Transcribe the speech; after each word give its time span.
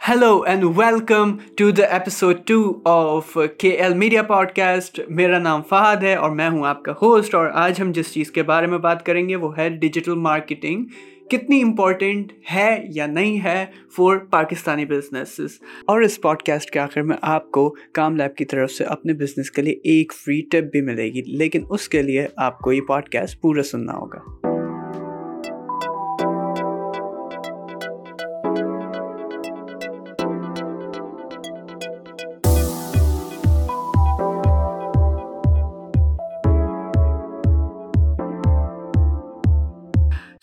Hello 0.00 0.38
and 0.42 0.64
welcome 0.76 1.36
to 1.56 1.70
the 1.70 1.86
episode 1.86 2.36
two 2.46 2.60
of 2.84 3.36
K 3.58 3.68
L 3.70 3.94
media 3.94 4.22
podcast 4.56 5.00
میرا 5.10 5.38
نام 5.38 5.62
فہد 5.68 6.02
ہے 6.02 6.14
اور 6.14 6.30
میں 6.30 6.48
ہوں 6.50 6.64
آپ 6.66 6.82
کا 6.82 6.92
ہوسٹ 7.02 7.34
اور 7.34 7.48
آج 7.54 7.80
ہم 7.80 7.90
جس 7.92 8.12
چیز 8.12 8.30
کے 8.30 8.42
بارے 8.42 8.66
میں 8.66 8.78
بات 8.78 9.04
کریں 9.06 9.28
گے 9.28 9.36
وہ 9.36 9.56
ہے 9.56 9.68
ڈیجیٹل 9.76 10.14
مارکیٹنگ 10.20 10.84
کتنی 11.30 11.62
امپورٹنٹ 11.62 12.32
ہے 12.52 12.68
یا 12.94 13.06
نہیں 13.08 13.38
ہے 13.44 13.64
فور 13.96 14.16
پاکستانی 14.30 14.84
بزنسز 14.86 15.60
اور 15.84 16.00
اس 16.00 16.20
پوڈ 16.20 16.42
کاسٹ 16.42 16.70
کے 16.70 16.80
آخر 16.80 17.02
میں 17.02 17.16
آپ 17.28 17.50
کو 17.50 17.68
کام 17.92 18.16
لیب 18.16 18.36
کی 18.36 18.44
طرف 18.44 18.70
سے 18.70 18.84
اپنے 18.88 19.14
بزنس 19.16 19.50
کے 19.50 19.62
لیے 19.62 19.78
ایک 19.92 20.12
فری 20.14 20.40
ٹپ 20.50 20.70
بھی 20.72 20.80
ملے 20.82 21.12
گی 21.14 21.22
لیکن 21.36 21.64
اس 21.68 21.88
کے 21.88 22.02
لیے 22.02 22.26
آپ 22.38 22.58
کو 22.58 22.72
یہ 22.72 22.80
پوڈ 22.88 23.08
کاسٹ 23.08 23.40
پورا 23.40 23.62
سننا 23.62 23.96
ہوگا 23.96 24.50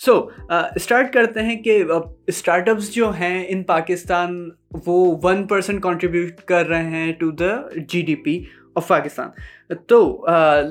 سو 0.08 0.20
اسٹارٹ 0.50 1.06
uh, 1.06 1.12
کرتے 1.14 1.44
ہیں 1.44 1.56
کہ 1.64 1.84
uh, 1.86 2.02
اسٹارٹ 2.28 2.70
اپس 2.70 2.94
جو 2.94 3.10
ہیں 3.20 3.46
ان 3.48 3.64
پاکستان 3.64 4.50
وہ 4.86 5.00
ون 5.24 5.48
پرسینٹ 5.48 5.84
کنٹریبیوٹ 5.84 6.42
کر 6.48 6.68
رہے 6.68 6.90
ہیں 6.90 7.12
to 7.20 7.32
the 7.32 7.56
G 7.90 8.02
D 8.02 8.16
P 8.16 8.40
of 8.76 8.88
Pakistan 8.88 9.76
تو 9.88 10.00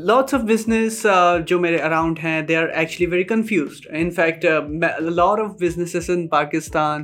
لاٹس 0.04 0.34
آف 0.34 0.40
بزنس 0.40 1.06
جو 1.46 1.58
میرے 1.60 1.76
اراؤنڈ 1.76 2.18
ہیں 2.24 2.40
they 2.42 2.56
are 2.56 2.68
actually 2.68 3.06
very 3.10 3.24
confused 3.24 3.86
in 3.90 4.10
fact 4.10 4.44
lot 5.00 5.40
of 5.40 5.50
businesses 5.60 6.10
in 6.10 6.26
Pakistan 6.28 7.02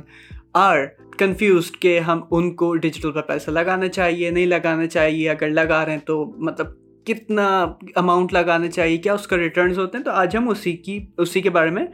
are 0.53 0.85
confused 1.19 1.77
کہ 1.81 1.99
ہم 1.99 2.21
ان 2.31 2.53
کو 2.55 2.73
ڈیجیٹل 2.75 3.11
پر 3.11 3.21
پیسہ 3.21 3.51
لگانا 3.51 3.87
چاہیے، 3.87 4.29
نہیں 4.29 4.45
لگانا 4.45 4.87
چاہیے. 4.87 5.29
اگر 5.29 5.49
لگا 5.49 5.85
رہے 5.85 5.93
ہیں 5.93 5.99
تو 6.05 6.23
مطلب 6.45 6.67
کتنا 7.07 7.47
اماؤنٹ 7.95 8.33
لگانا 8.33 8.69
چاہیے، 8.71 8.97
کیا 8.97 9.13
اس 9.13 9.27
کا 9.27 9.37
ریٹرنز 9.37 9.79
ہوتے 9.79 9.97
ہیں؟ 9.97 10.05
تو 10.05 10.11
آج 10.11 10.35
ہم 10.37 10.49
اسی 10.49 10.75
کی، 10.77 10.99
اسی 11.17 11.41
کے 11.41 11.49
بارے 11.49 11.69
میں 11.69 11.85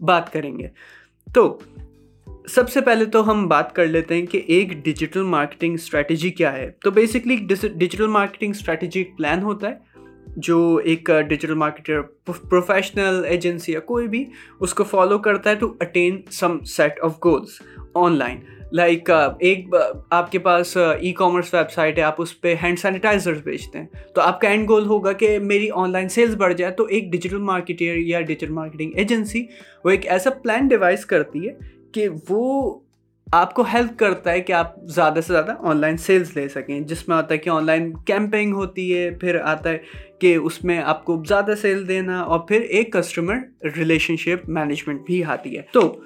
بات 0.00 0.32
کریں 0.32 0.58
گے۔ 0.58 0.68
تو 1.34 1.58
سب 2.48 2.70
سے 2.70 2.80
پہلے 2.80 3.04
تو 3.04 3.30
ہم 3.30 3.48
بات 3.48 3.74
کر 3.74 3.86
لیتے 3.86 4.14
ہیں 4.14 4.26
کہ 4.26 4.42
ایک 4.46 4.72
ڈیجیٹل 4.72 5.22
مارکیٹنگ 5.22 5.74
اسٹریٹجی 5.74 6.30
کیا 6.30 6.52
ہے۔ 6.52 6.70
تو 6.84 6.90
بیسکلی 6.90 7.36
ڈیجیٹل 7.36 8.06
مارکیٹنگ 8.06 8.50
اسٹریٹجی 8.50 9.00
ایک 9.00 9.16
پلان 9.16 9.42
ہوتا 9.42 9.70
ہے، 9.70 9.74
جو 10.36 10.80
ایک 10.84 11.10
ڈیجیٹل 11.28 11.54
مارکیٹر 11.54 12.02
پروفیشنل 12.48 13.24
ایجنسی 13.24 13.72
یا 13.72 13.80
کوئی 13.80 14.08
بھی، 14.08 14.24
اس 14.60 14.74
کو 14.74 14.84
فالو 14.84 15.18
کرتا 15.18 15.50
ہے 15.50 15.54
to 15.54 15.74
attain 15.80 16.20
some 16.30 16.60
set 16.60 17.00
of 17.00 17.16
goals 17.24 17.62
online 18.12 18.38
like 18.72 19.10
uh, 19.10 19.34
ایک 19.40 19.74
uh, 19.74 20.00
آپ 20.10 20.32
کے 20.32 20.38
پاس 20.38 20.76
ای 20.76 21.12
کامرس 21.12 21.54
ویب 21.54 21.72
سائٹ 21.72 21.98
ہے، 21.98 22.02
آپ 22.02 22.14
اس 22.18 22.40
پہ 22.40 22.54
ہینڈ 22.62 22.78
سینیٹائزرز 22.78 23.42
بیچتے 23.44 23.78
ہیں۔ 23.78 23.86
تو 24.14 24.20
آپ 24.20 24.40
کا 24.40 24.48
اینڈ 24.48 24.68
گول 24.68 24.86
ہوگا 24.86 25.12
کہ 25.12 25.38
میری 25.38 25.70
آن 25.70 25.90
لائن 25.90 26.08
سیلز 26.08 26.36
بڑھ 26.36 26.54
جائے۔ 26.54 26.72
تو 26.72 26.84
ایک 26.84 27.10
ڈیجیٹل 27.10 27.38
مارکیٹر 27.38 27.84
یا 27.84 28.20
ڈیجیٹل 28.20 28.52
مارکیٹنگ 28.52 28.92
ایجنسی 28.94 29.44
وہ 29.84 29.90
ایک 29.90 30.06
ایسا 30.06 30.30
پلان 30.30 30.68
ڈیوائس 30.68 31.06
کرتی 31.06 31.48
ہے 31.48 31.52
کہ 31.92 32.08
وہ 32.28 32.78
آپ 33.32 33.54
کو 33.54 33.64
ہیلپ 33.72 33.98
کرتا 33.98 34.30
ہے 34.30 34.40
کہ 34.40 34.52
آپ 34.52 34.74
زیادہ 34.84 35.20
سے 35.26 35.32
زیادہ 35.32 35.54
آن 35.58 35.76
لائن 35.76 35.96
سیلز 35.96 36.36
لے 36.36 36.48
سکیں۔ 36.48 36.80
جس 36.80 37.08
میں 37.08 37.16
آتا 37.16 37.34
ہے 37.34 37.38
کہ 37.38 37.50
آن 37.50 37.66
لائن 37.66 37.92
کیمپینگ 37.92 38.54
ہوتی 38.54 38.98
ہے، 38.98 39.10
پھر 39.10 39.40
آتا 39.40 39.70
ہے 39.70 39.78
کہ 40.18 40.36
اس 40.36 40.64
میں 40.64 40.82
آپ 40.82 41.04
کو 41.04 41.22
زیادہ 41.28 41.54
سیل 41.62 41.88
دینا 41.88 42.20
اور 42.20 42.38
پھر 42.38 42.60
ایک 42.60 42.92
کسٹمر 42.92 43.36
ریلیشن 43.76 44.16
شپ 44.16 44.48
مینجمنٹ 44.48 45.00
بھی 45.06 45.24
آتی 45.24 45.56
ہے۔ 45.56 45.62
تو 45.72 46.00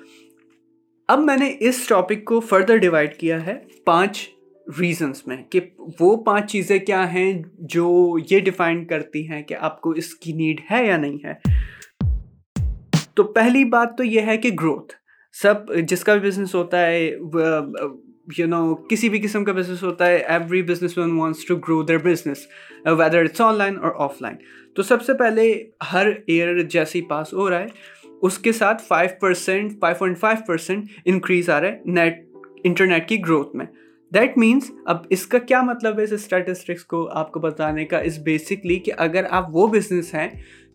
اب 1.10 1.18
میں 1.18 1.36
نے 1.36 1.56
اس 1.60 1.86
ٹاپک 1.88 2.24
کو 2.24 2.40
فردر 2.40 2.76
ڈیوائڈ 2.76 3.16
کیا 3.16 3.46
ہے 3.46 3.54
پانچ 3.84 4.28
ریزنس 4.80 5.26
میں 5.26 5.36
کہ 5.50 5.60
وہ 6.00 6.16
پانچ 6.16 6.52
چیزیں 6.52 6.78
کیا 6.78 7.12
ہیں 7.12 7.42
جو 7.58 8.16
یہ 8.30 8.40
ڈیفائن 8.40 8.84
کرتی 8.84 9.28
ہیں 9.28 9.42
کہ 9.42 9.54
آپ 9.60 9.80
کو 9.80 9.90
اس 9.90 10.14
کی 10.14 10.32
نیڈ 10.32 10.60
ہے 10.70 10.86
یا 10.86 10.96
نہیں 10.96 11.18
ہے۔ 11.24 11.32
تو 13.14 13.22
پہلی 13.22 13.64
بات 13.64 13.98
تو 13.98 14.04
یہ 14.04 14.20
ہے 14.20 14.36
کہ 14.36 14.50
گروتھ 14.60 14.94
سب 15.42 15.54
جس 15.88 16.04
کا 16.04 16.14
بھی 16.14 16.30
بزنس 16.30 16.54
ہوتا 16.54 16.86
ہے 16.86 17.16
یو 18.38 18.46
نو 18.46 18.74
کسی 18.74 19.08
بھی 19.08 19.20
قسم 19.20 19.44
کا 19.44 19.52
بزنس 19.52 19.82
ہوتا 19.82 20.06
ہے 20.06 20.16
every 20.16 20.62
businessman 20.98 21.10
wants 21.10 21.44
to 21.44 21.56
grow 21.56 21.82
their 21.82 21.98
business 21.98 22.38
whether 22.84 23.18
it's 23.18 23.40
online 23.54 23.76
اور 23.76 23.90
آف 23.94 24.22
لائن 24.22 24.36
تو 24.76 24.82
سب 24.82 25.02
سے 25.02 25.14
پہلے 25.14 25.64
ہر 25.92 26.06
ایئر 26.26 26.58
جیسے 26.62 26.98
ہی 26.98 27.04
پاس 27.04 27.32
ہو 27.32 27.50
رہا 27.50 27.60
ہے 27.60 27.66
اس 28.22 28.38
کے 28.38 28.52
ساتھ 28.52 28.82
five 28.88 29.10
percent 29.20 29.78
five 29.80 29.96
point 29.98 30.18
five 30.18 30.44
percent 30.46 30.84
increase 31.04 31.50
آ 31.50 31.60
رہا 31.60 31.68
ہے 31.68 31.80
نیٹ 31.84 32.24
انٹرنیٹ 32.64 33.08
کی 33.08 33.18
گروتھ 33.26 33.56
میں۔ 33.56 33.66
دیٹ 34.12 34.38
مینس 34.38 34.70
اب 34.84 34.96
اس 35.10 35.26
کا 35.26 35.38
کیا 35.38 35.62
مطلب 35.62 35.98
ہے 35.98 36.04
اس 36.04 36.12
اسٹیٹسٹکس 36.12 36.84
کو 36.84 37.08
آپ 37.08 37.32
کو 37.32 37.40
بتانے 37.40 37.84
کا؟ 37.84 37.98
اس 37.98 38.18
بیسکلی 38.18 38.76
کہ 38.76 38.92
اگر 38.96 39.24
آپ 39.30 39.46
وہ 39.52 39.66
بزنس 39.66 40.14
ہیں 40.14 40.28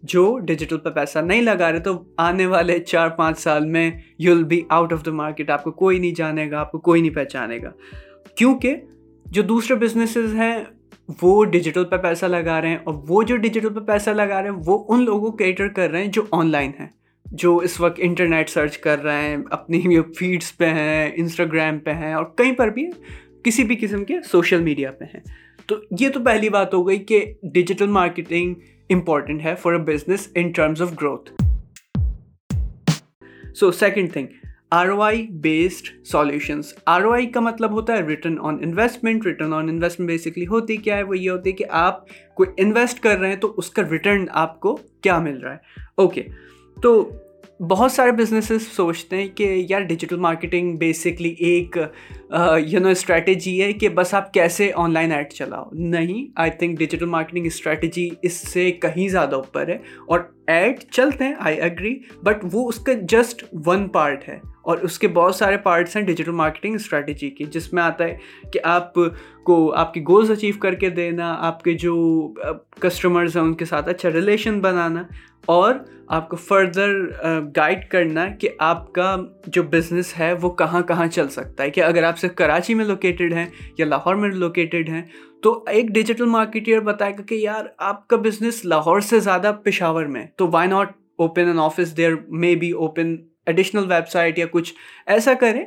جو 0.03 0.39
ڈیجیٹل 0.39 0.78
پہ 0.78 0.89
پیسہ 0.89 1.19
نہیں 1.19 1.41
لگا 1.41 1.72
رہے 1.72 1.79
تو 1.79 2.03
آنے 2.17 2.45
والے 2.45 2.79
چار 2.79 3.09
پانچ 3.09 3.39
سال 3.39 3.66
میں 3.66 3.91
you 4.19 4.35
will 4.35 4.44
be 4.44 4.62
out 4.69 4.94
of 4.94 5.06
the 5.06 5.12
market 5.12 5.50
آپ 5.50 5.63
کو 5.63 5.72
کوئی 5.72 6.00
نہیں 6.00 6.12
جانے 6.12 6.51
گا، 6.51 6.59
آپ 6.59 6.72
کو 6.72 6.79
کوئی 6.79 7.01
نہیں 7.01 7.13
پہچانے 7.13 7.57
گا۔ 7.63 7.72
کیونکہ 8.35 8.75
جو 9.25 9.41
دوسرے 9.41 9.75
بزنسز 9.75 10.35
ہیں 10.35 10.63
وہ 11.22 11.45
ڈیجیٹل 11.45 11.83
پہ 11.83 11.97
پیسہ 11.97 12.25
لگا 12.25 12.62
رہے 12.62 12.69
ہیں 12.69 12.77
اور 12.83 12.94
وہ 13.07 13.23
جو 13.23 13.38
ڈیجیٹل 13.38 13.73
پہ 13.73 13.79
پیسہ 13.79 14.09
لگا 14.09 14.41
رہے 14.41 14.50
ہیں 14.50 14.57
وہ 14.66 14.85
ان 14.88 15.06
لوگوں 15.06 15.31
کو 15.31 15.38
کیٹر 15.38 15.67
کر 15.67 15.89
رہے 15.89 16.00
ہیں 16.00 16.12
جو 16.12 16.22
آن 16.31 16.51
لائن 16.51 16.72
ہیں۔ 16.79 16.88
جو 17.31 17.58
اس 17.58 17.80
وقت 17.81 18.00
انٹرنیٹ 18.03 18.50
سرچ 18.50 18.78
کر 18.78 19.03
رہے 19.03 19.22
ہیں، 19.22 19.38
اپنی 19.50 20.02
فیڈس 20.19 20.58
پہ 20.58 20.66
ہیں 20.66 21.12
انسٹاگرام 21.16 21.80
پہ 21.80 21.91
ہیں 21.91 22.13
اور 22.13 22.25
کہیں 22.25 22.52
پر 22.52 22.68
بھی 22.68 22.90
کسی 23.44 23.63
بھی 23.63 23.75
قسم 23.75 24.03
کے 24.03 24.18
سوشل 24.31 24.63
میڈیا 24.63 24.91
پہ 24.91 25.06
ہیں۔ 25.06 25.19
تو 25.66 25.75
یہ 26.00 26.09
تو 26.09 26.19
پہلی 26.19 26.50
بات 26.50 26.74
ہو 26.74 26.88
گئی 26.88 26.97
کہ 26.97 27.34
ڈیجیٹل 27.53 27.88
مارکیٹنگ 27.88 28.53
امپورٹنٹ 28.90 29.44
ہے 29.44 29.56
for 29.62 29.74
a 29.74 29.80
business 29.80 30.28
in 30.36 30.52
terms 30.52 30.81
of 30.81 30.91
growth 31.02 31.31
so 33.56 33.72
second 33.72 34.13
thing 34.13 34.28
R 34.72 34.88
O 34.88 35.02
I 35.02 35.28
based 35.28 36.06
solutions 36.06 36.74
R 36.86 37.02
O 37.02 37.12
I 37.12 37.25
کا 37.25 37.40
مطلب 37.40 37.72
ہوتا 37.72 37.94
ہے 37.94 38.02
return 38.02 38.38
on 38.42 38.57
investment 38.63 39.25
return 39.25 39.53
on 39.53 39.69
investment 39.69 40.09
basically 40.09 40.47
ہوتی 40.47 40.78
کیا 40.78 40.97
ہے؟ 40.97 41.03
وہ 41.03 41.18
یہ 41.18 41.30
ہوتی 41.30 41.50
ہے 41.50 41.56
کہ 41.56 41.66
آپ 41.69 42.06
کوئی 42.34 42.50
انویسٹ 42.57 43.00
کر 43.00 43.18
رہے 43.18 43.30
ہیں 43.30 43.36
تو 43.36 43.53
اس 43.57 43.69
کا 43.69 43.81
ریٹرن 43.92 44.25
آپ 44.31 44.59
کو 44.59 44.75
کیا 45.02 45.19
مل 45.19 45.38
رہا 45.38 45.52
ہے۔ 45.52 45.57
Okay 45.96 46.22
okay. 46.22 46.34
تو 46.81 47.09
بہت 47.59 47.91
سارے 47.91 48.12
بزنسز 48.12 48.68
سوچتے 48.75 49.16
ہیں 49.16 49.28
کہ 49.28 49.66
یار 49.69 49.81
ڈیجیٹل 49.81 50.18
مارکیٹنگ 50.19 50.75
بیسکلی 50.78 51.30
ایک 51.40 51.78
یو 52.68 52.80
نو 52.80 52.88
اسٹریٹجی 52.88 53.62
ہے 53.62 53.72
کہ 53.74 53.90
بس 53.90 54.13
آپ 54.13 54.34
کیسے 54.34 54.72
آن 54.75 54.94
لائن 54.94 55.12
ایڈ 55.12 55.31
چلاؤ۔ 55.34 55.63
نہیں 55.74 56.25
I 56.36 56.52
think 56.52 56.78
digital 56.80 57.06
marketing 57.06 57.46
strategy 57.46 58.09
اس 58.22 58.34
سے 58.47 58.72
کہیں 58.72 59.08
زیادہ 59.08 59.36
اوپر 59.36 59.68
ہے 59.68 59.78
اور 60.08 60.19
ایڈ 60.47 60.80
چلتے 60.91 61.24
ہیں 61.24 61.36
آئی 61.40 61.62
اگری 61.62 61.96
بٹ 62.24 62.46
وہ 62.52 62.68
اس 62.69 62.80
کا 62.80 62.94
جسٹ 63.09 63.44
ون 63.66 63.88
پارٹ 63.88 64.30
ہے۔ 64.30 64.40
اور 64.65 64.77
اس 64.77 64.97
کے 64.99 65.07
بہت 65.07 65.35
سارے 65.35 65.57
پارٹس 65.63 65.95
ہیں 65.95 66.03
ڈیجیٹل 66.03 66.31
مارکیٹنگ 66.33 66.75
اسٹریٹجی 66.75 67.29
کے، 67.29 67.45
جس 67.45 67.71
میں 67.73 67.83
آتا 67.83 68.03
ہے 68.03 68.17
کہ 68.53 68.59
آپ 68.63 68.93
کو 69.43 69.71
آپ 69.73 69.93
کی 69.93 70.01
گولز 70.07 70.31
اچیو 70.31 70.53
کر 70.61 70.75
کے 70.75 70.89
دینا، 70.89 71.35
آپ 71.39 71.63
کے 71.63 71.73
جو 71.73 71.95
کسٹمرز 72.81 73.35
ہیں 73.37 73.43
ان 73.43 73.53
کے 73.55 73.65
ساتھ 73.65 73.89
اچھا 73.89 74.09
ریلیشن 74.13 74.59
بنانا 74.61 75.03
اور 75.47 75.73
آپ 76.07 76.29
کو 76.29 76.35
فردر 76.37 76.93
گائڈ 77.55 77.87
کرنا 77.89 78.25
کہ 78.39 78.49
آپ 78.59 78.91
کا 78.93 79.15
جو 79.47 79.63
بزنس 79.63 80.17
ہے 80.19 80.31
وہ 80.41 80.49
کہاں 80.55 80.81
کہاں 80.81 81.07
چل 81.07 81.29
سکتا 81.29 81.63
ہے، 81.63 81.69
کہ 81.69 81.83
اگر 81.83 82.03
آپ 82.03 82.19
صرف 82.19 82.35
کراچی 82.35 82.73
میں 82.73 82.85
لوکیٹڈ 82.85 83.33
ہیں 83.33 83.45
یا 83.77 83.85
لاہور 83.85 84.15
میں 84.15 84.29
لوکیٹڈ 84.29 84.89
ہیں 84.89 85.01
تو 85.43 85.63
ایک 85.67 85.89
ڈیجیٹل 85.93 86.25
مارکیٹر 86.25 86.79
بتائے 86.81 87.13
گا 87.17 87.23
کہ 87.23 87.35
یار 87.35 87.65
آپ 87.77 88.07
کا 88.07 88.17
بزنس 88.17 88.63
لاہور 88.65 88.99
سے 88.99 89.19
زیادہ 89.19 89.51
پشاور 89.63 90.05
میں 90.05 90.25
تو 90.37 90.47
why 90.51 90.69
not 90.69 90.91
open 91.17 91.47
an 91.47 91.59
office 91.59 91.95
there 91.97 92.13
may 92.27 92.55
be 92.55 92.71
open 92.71 93.15
additional 93.45 93.91
website 94.09 94.39
یا 94.39 94.45
کچھ 94.51 94.73
ایسا 95.07 95.33
کریں 95.39 95.63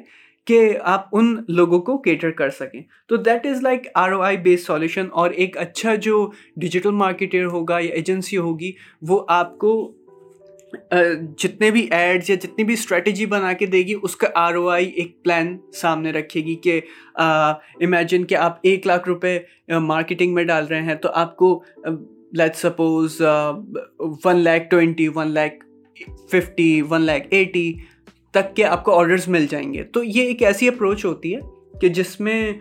کہ 0.46 0.58
آپ 0.86 1.06
ان 1.12 1.34
لوگوں 1.48 1.78
کو 1.82 1.96
کیٹر 2.02 2.30
کر 2.30 2.50
سکیں۔ 2.50 2.80
تو 3.08 3.16
that 3.16 3.46
is 3.46 3.62
like 3.62 3.86
R 3.94 4.12
O 4.12 4.20
I 4.22 4.36
base 4.46 4.66
solution 4.66 5.06
اور 5.12 5.30
ایک 5.30 5.58
اچھا 5.58 5.94
جو 6.06 6.26
ڈیجیٹل 6.56 6.90
مارکیٹر 6.96 7.44
ہوگا 7.46 7.78
یا 7.78 7.94
ایجنسی 7.94 8.36
ہوگی، 8.36 8.72
وہ 9.02 9.24
آپ 9.28 9.56
کو 9.58 9.92
جتنے 11.38 11.70
بھی 11.70 11.86
ایڈز 11.90 12.30
یا 12.30 12.36
جتنی 12.36 12.64
بھی 12.64 12.74
اسٹریٹجی 12.74 13.26
بنا 13.26 13.52
کے 13.52 13.66
دے 13.66 13.78
گی، 13.86 13.94
اس 14.02 14.16
کا 14.16 14.28
آر 14.36 14.54
او 14.54 14.68
آئی 14.68 14.88
ایک 14.90 15.22
پلان 15.24 15.56
سامنے 15.80 16.12
رکھے 16.12 16.40
گی 16.44 16.54
کہ 16.64 16.80
امیجن 17.16 18.24
کہ 18.24 18.34
آپ 18.36 18.58
ایک 18.62 18.86
لاکھ 18.86 19.08
روپے 19.08 19.38
مارکیٹنگ 19.68 20.34
میں 20.34 20.44
ڈال 20.44 20.66
رہے 20.66 20.82
ہیں 20.82 20.94
تو 20.94 21.08
آپ 21.14 21.36
کو 21.36 21.62
let 22.32 22.56
suppose 22.56 23.20
one 24.24 24.36
lakh 24.36 24.70
twenty 24.70 25.08
one 25.14 25.30
lakh 25.30 25.62
fifty, 26.32 26.82
one 26.90 27.02
lakh 27.02 27.22
eighty 27.30 27.72
تک 28.30 28.56
کے 28.56 28.64
آپ 28.64 28.84
کو 28.84 28.98
آرڈرز 28.98 29.28
مل 29.28 29.46
جائیں 29.50 29.72
گے۔ 29.74 29.82
تو 29.82 30.04
یہ 30.04 30.22
ایک 30.22 30.42
ایسی 30.42 30.68
اپروچ 30.68 31.04
ہوتی 31.04 31.34
ہے 31.34 31.40
کہ 31.80 31.88
جس 31.88 32.20
میں 32.20 32.52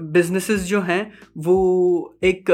بزنسز 0.00 0.66
جو 0.66 0.80
ہیں 0.80 1.02
وہ 1.36 2.08
ایک 2.20 2.50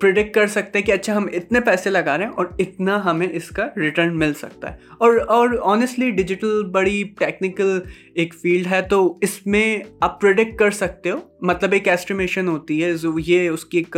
پرڈکٹ 0.00 0.34
کر 0.34 0.46
سکتے 0.46 0.78
ہیں 0.78 0.86
کہ 0.86 0.92
اچھا 0.92 1.16
ہم 1.16 1.26
اتنے 1.32 1.60
پیسے 1.60 1.90
لگا 1.90 2.16
رہے 2.18 2.24
ہیں 2.24 2.32
اور 2.32 2.46
اتنا 2.58 3.04
ہمیں 3.04 3.26
اس 3.32 3.48
کا 3.48 3.66
ریٹرن 3.76 4.18
مل 4.18 4.34
سکتا 4.34 4.72
ہے۔ 4.72 4.76
اور 4.98 5.14
اور 5.28 5.48
آنیسٹلی 5.62 6.10
ڈیجیٹل 6.10 6.62
بڑی 6.64 7.02
ٹیکنیکل 7.18 7.78
ایک 8.14 8.34
فیلڈ 8.34 8.66
ہے، 8.66 8.80
تو 8.82 9.18
اس 9.20 9.46
میں 9.46 9.78
آپ 10.00 10.20
پرڈکٹ 10.20 10.58
کر 10.58 10.70
سکتے 10.70 11.10
ہو۔ 11.10 11.18
مطلب 11.40 11.72
ایک 11.72 11.88
ایسٹیمیشن 11.88 12.48
ہوتی 12.48 12.82
ہے 12.84 12.92
جو 12.94 13.12
یہ 13.26 13.48
اس 13.48 13.64
کی 13.64 13.78
ایک، 13.78 13.96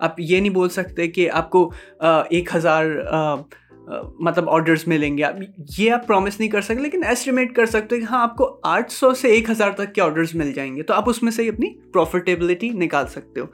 آپ 0.00 0.20
یہ 0.20 0.40
نہیں 0.40 0.54
بول 0.54 0.68
سکتے 0.68 1.08
کہ 1.08 1.30
آپ 1.30 1.50
کو 1.50 1.70
ایک 2.00 2.54
ہزار 2.54 2.86
مطلب 4.18 4.50
آرڈرس 4.50 4.88
ملیں 4.88 5.18
گے۔ 5.18 5.24
آپ 5.24 5.34
یہ 5.78 5.92
آپ 5.92 6.06
پرومس 6.06 6.40
نہیں 6.40 6.50
کر 6.50 6.60
سکتے، 6.60 6.74
لیکن 6.74 7.04
ایسٹیمیٹ 7.04 7.54
کر 7.54 7.66
سکتے 7.66 7.98
کہ 7.98 8.04
ہاں 8.04 8.22
آپ 8.22 8.36
کو 8.36 8.60
آٹھ 8.62 8.92
سو 8.92 9.14
سے 9.14 9.28
ایک 9.28 9.50
ہزار 9.50 9.70
تک 9.70 9.94
کے 9.94 10.00
آرڈرس 10.00 10.34
مل 10.34 10.52
جائیں 10.52 10.76
گے۔ 10.76 10.82
تو 10.82 10.94
آپ 10.94 11.10
اس 11.10 11.22
میں 11.22 11.32
سے 11.32 11.48
اپنی 11.48 11.80
پروفیٹیبلٹی 11.92 12.68
نکال 12.68 13.06
سکتے 13.06 13.40
ہو۔ 13.40 13.46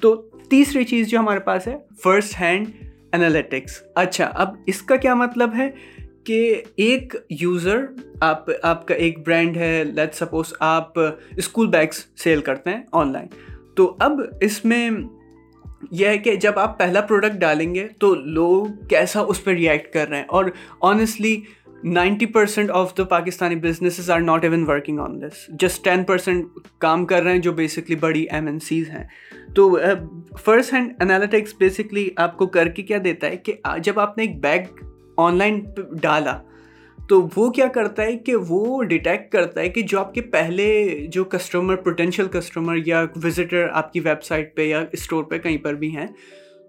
تو 0.00 0.16
تیسری 0.48 0.84
چیز 0.84 1.08
جو 1.08 1.18
ہمارے 1.18 1.38
پاس 1.38 1.66
ہے 1.66 1.76
فرسٹ 2.04 2.40
ہینڈ 2.40 2.66
انالیٹکس 3.12 3.82
اچھا 3.94 4.24
اب 4.24 4.54
اس 4.66 4.82
کا 4.82 4.96
کیا 4.96 5.14
مطلب 5.14 5.50
ہے 5.56 5.70
کہ 6.24 6.62
ایک 6.76 7.16
یوزر 7.30 7.84
آپ 8.20 8.46
آپ 8.62 8.88
کا 8.88 8.94
ایک 8.94 9.26
برانڈ 9.26 9.56
ہے۔ 9.56 9.84
لیٹ 9.84 10.14
سپوز 10.14 10.54
آپ 10.60 10.92
اسکول 11.36 11.66
بیگس 11.66 12.04
سیل 12.16 12.40
کرتے 12.40 12.70
ہیں 12.70 12.82
آن 12.92 13.12
لائن۔ 13.12 13.26
تو 13.74 13.96
اب 14.00 14.20
اس 14.40 14.64
میں 14.64 14.90
یہ 15.90 16.06
ہے 16.06 16.18
کہ 16.18 16.36
جب 16.36 16.58
آپ 16.58 16.78
پہلا 16.78 17.00
پروڈکٹ 17.00 17.34
ڈالیں 17.34 17.74
گے 17.74 17.88
تو 17.98 18.14
لوگ 18.14 18.66
کیسا 18.88 19.20
اس 19.20 19.44
پہ 19.44 19.50
ریئیکٹ 19.50 19.94
کر 19.94 20.08
رہے 20.08 20.16
ہیں 20.16 20.24
اور 20.28 20.44
honestly 20.80 21.40
ninety 21.84 22.26
percent 22.26 22.70
of 22.70 22.98
the 22.98 23.04
Pakistani 23.04 23.56
businesses 23.56 24.10
are 24.10 24.20
not 24.20 24.44
even 24.44 24.70
working 24.70 24.98
on 24.98 25.20
this 25.22 25.46
just 25.48 25.84
ten 25.84 26.04
percent 26.04 26.46
کام 26.78 27.06
کر 27.06 27.22
رہے 27.22 27.32
ہیں 27.32 27.38
جو 27.38 27.52
بیسکلی 27.52 27.96
بڑی 27.96 28.26
ایم 28.30 28.46
این 28.46 28.58
سیز 28.58 28.90
ہیں. 28.90 29.04
تو 29.54 29.78
فرسٹ 30.40 30.74
ہینڈ 30.74 30.92
انالیٹکس 31.00 31.54
بیسکلی 31.58 32.08
آپ 32.16 32.36
کو 32.36 32.46
کر 32.46 32.68
کے 32.68 32.82
کیا 32.82 32.98
دیتا 33.04 33.26
ہے 33.26 33.36
کہ 33.36 33.52
جب 33.82 34.00
آپ 34.00 34.18
نے 34.18 34.24
ایک 34.24 34.40
بیگ 34.40 34.60
آن 35.16 35.36
لائن 35.36 35.64
ڈالا 36.00 36.40
تو 37.08 37.28
وہ 37.36 37.50
کیا 37.50 37.66
کرتا 37.66 38.02
ہے 38.02 38.16
کہ 38.16 38.36
وہ 38.48 38.82
ڈیٹیکٹ 38.82 39.32
کرتا 39.32 39.60
ہے 39.60 39.68
کہ 39.68 39.82
جو 39.82 39.98
آپ 40.00 40.14
کے 40.14 40.20
پہلے 40.20 40.66
جو 41.12 41.24
کسٹمر 41.24 41.76
پوٹینشیل 41.76 42.28
کسٹمر 42.28 42.76
یا 42.86 43.04
وزٹر 43.24 43.68
آپ 43.72 43.92
کی 43.92 44.00
ویب 44.00 44.22
سائٹ 44.22 44.56
پہ 44.56 44.62
یا 44.62 44.84
اسٹور 44.92 45.24
پہ 45.24 45.38
کہیں 45.38 45.58
پر 45.58 45.74
بھی 45.74 45.96
ہیں، 45.96 46.06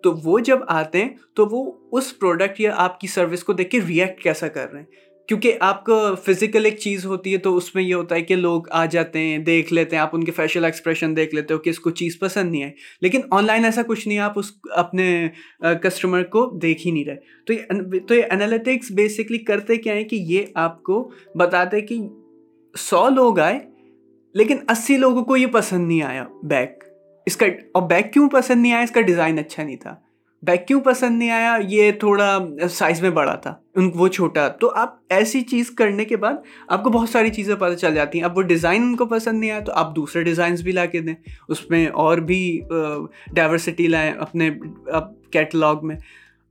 تو 0.04 0.14
وہ 0.24 0.40
جب 0.40 0.60
آتے 0.68 1.04
ہیں 1.04 1.10
تو 1.34 1.46
وہ 1.52 1.72
اس 1.92 2.20
پروڈکٹ 2.20 2.60
یا 2.60 2.74
آپ 2.78 3.00
کی 3.00 3.08
سروس 3.08 3.44
کو 3.44 3.54
دیکھ 3.54 3.70
کے 3.70 3.80
ریئیکٹ 3.88 4.24
کیسا 4.24 4.48
کر 4.48 4.72
رہے 4.72 4.80
ہیں۔ 4.80 5.15
کیونکہ 5.28 5.54
آپ 5.60 5.86
کا 5.86 6.14
فزیکل 6.26 6.66
ایک 6.66 6.78
چیز 6.78 7.06
ہوتی 7.06 7.34
ہے 7.34 7.38
تو 7.38 7.56
اس 7.58 7.76
میں 7.76 7.84
یہ 7.84 7.96
ہوتا 7.96 8.16
ہے 8.16 8.22
کہ 8.22 8.36
لوگ 8.36 8.70
آ 8.72 8.86
جاتے 8.86 9.20
ہیں، 9.20 9.38
دیکھ 9.38 9.74
لیتے 9.74 9.96
ہیں، 9.96 10.04
آپ 10.04 10.10
ان 10.14 10.24
کے 10.24 10.32
فیشل 10.32 10.66
ایکسپریشن 10.66 11.16
دیکھ 11.16 11.36
لیتے 11.36 11.54
ہو 11.54 11.60
کہ 11.60 11.70
اس 11.70 11.80
کو 11.80 11.90
چیز 11.90 12.20
پسند 12.20 12.52
نہیں 12.52 12.64
آئی۔ 12.64 12.74
لیکن 13.02 13.22
آن 13.32 13.46
لائن 13.46 13.66
ایسا 13.66 13.82
کچھ 13.88 14.08
نہیں، 14.08 14.20
آپ 14.20 14.40
اس 14.40 14.52
اپنے 14.76 15.28
کسٹمر 15.84 16.24
کو 16.24 16.60
دیکھ 16.62 16.88
ہی 16.88 16.92
نہیں 16.92 17.06
رہے۔ 17.06 17.16
تو 17.46 17.54
یہ 17.54 18.00
تو 18.08 18.16
یہ 18.16 18.24
انالیٹکس 18.32 18.92
بیسکلی 18.92 19.38
کرتے 19.38 19.76
کیا 19.76 19.94
ہیں 19.94 20.04
کہ 20.04 20.16
یہ 20.16 20.46
آپ 20.56 20.84
کو 20.84 21.12
بتاتے 21.36 21.82
کہ 21.82 22.00
سو 22.78 23.10
لوگ 23.10 23.40
آئے، 23.40 23.60
لیکن 24.34 24.58
اسی 24.70 24.98
لوگوں 24.98 25.24
کو 25.24 25.38
یہ 25.38 25.48
پسند 25.48 25.88
نہیں 25.88 26.02
آیا 26.02 26.26
بیگ۔ 26.44 26.68
اس 27.26 27.38
کا، 27.38 27.46
اور 27.46 27.90
بیگ 27.90 28.12
کیوں 28.14 28.30
پسند 28.30 28.62
نہیں 28.62 28.74
آیا؟ 28.74 28.84
اس 28.84 28.92
کا 28.92 29.02
ڈیزائن 29.02 29.40
اچھا 29.40 29.64
نہیں 29.64 29.76
تھا۔ 29.76 29.96
بیگ 30.46 30.66
کیوں 30.68 30.82
پسند 30.82 31.18
نہیں 31.20 31.30
آیا، 31.32 31.58
یہ 31.68 31.92
تھوڑا 31.92 32.38
سائز 32.70 33.02
میں 33.02 33.10
بڑا 33.10 33.36
تھا، 33.36 33.54
ان 33.76 33.90
وہ 33.96 34.08
چھوٹا۔ 34.08 34.48
تو 34.48 34.72
آپ 34.76 34.96
ایسی 35.10 35.42
چیز 35.42 35.70
کرنے 35.72 36.06
کے 36.06 36.18
بعد 36.18 36.34
آپ 36.68 36.84
کو 36.84 36.90
بہت 36.90 37.10
ساری 37.10 37.30
چیزیں 37.30 37.56
پتہ 37.56 37.74
چل 37.74 37.96
جاتی 37.96 38.18
ہیں۔ 38.18 38.26
اب 38.26 38.38
وہ 38.38 38.42
ڈیزائن 38.42 38.82
ان 38.82 38.96
کو 38.96 39.06
پسند 39.06 39.40
نہیں 39.40 39.52
آیا 39.52 39.60
تو 39.60 39.72
آپ 39.72 39.96
دوسرے 39.96 40.24
ڈیزائنس 40.24 40.62
بھی 40.62 40.72
لا 40.72 40.86
کے 40.86 41.00
دیں۔ 41.00 41.16
اس 41.50 41.70
میں 41.70 41.88
اور 41.88 42.18
بھی 42.18 42.62
ڈائیورسٹی 43.34 43.88
لائیں 43.88 44.12
اپنے 44.12 44.50
کیٹلاگ 45.32 45.76
میں۔ 45.82 45.96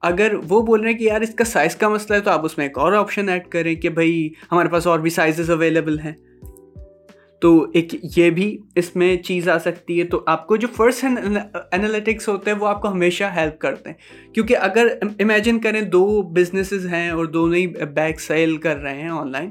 اگر 0.02 0.35
وہ 0.49 0.61
بول 0.62 0.81
رہے 0.81 0.91
ہیں 0.91 0.99
کہ 0.99 1.05
یار 1.05 1.20
اس 1.20 1.35
کا 1.35 1.44
سائز 1.44 1.76
کا 1.76 1.88
مسئلہ 1.88 2.17
ہے 2.17 2.20
تو 2.20 2.31
آپ 2.31 2.44
اس 2.44 2.58
میں 2.58 2.67
ایک 2.67 2.79
اور 2.79 2.93
آپشن 2.93 3.29
ایڈ 3.29 3.49
کریں 3.49 3.75
کہ 3.75 3.88
بھائی 3.88 4.29
ہمارے 4.52 4.69
پاس 4.69 4.87
اور 4.87 4.99
بھی 4.99 5.11
سائزز 5.11 5.50
اویلیبل 5.50 5.99
ہیں۔ 5.99 6.12
تو 7.44 7.67
ایک 7.75 7.94
یہ 8.17 8.31
بھی 8.31 8.58
اس 8.75 8.96
میں 8.96 9.17
چیز 9.17 9.49
آ 9.49 9.58
سکتی 9.58 9.99
ہے۔ 9.99 10.05
تو 10.05 10.23
آپ 10.26 10.46
کو 10.46 10.56
جو 10.56 10.69
فرسٹ 10.76 11.05
ہینڈ 11.05 11.19
انالیٹکس 11.73 12.29
ہوتے 12.29 12.50
ہیں 12.50 12.58
وہ 12.58 12.69
آپ 12.69 12.82
کو 12.82 12.88
ہمیشہ 12.88 13.25
ہیلپ 13.25 13.58
کرتے 13.58 13.91
ہیں۔ 13.91 14.35
کیونکہ 14.35 14.56
اگر 14.56 14.87
امیجن 15.02 15.61
کریں 15.61 15.81
دو 15.81 16.23
بزنسز 16.23 16.87
ہیں 16.87 17.11
اور 17.11 17.25
دونوں 17.25 17.55
ہی 17.55 17.67
بیگ 17.67 18.12
سیل 18.19 18.56
کر 18.56 18.76
رہے 18.76 19.00
ہیں 19.00 19.08
آن 19.08 19.32
لائن 19.32 19.50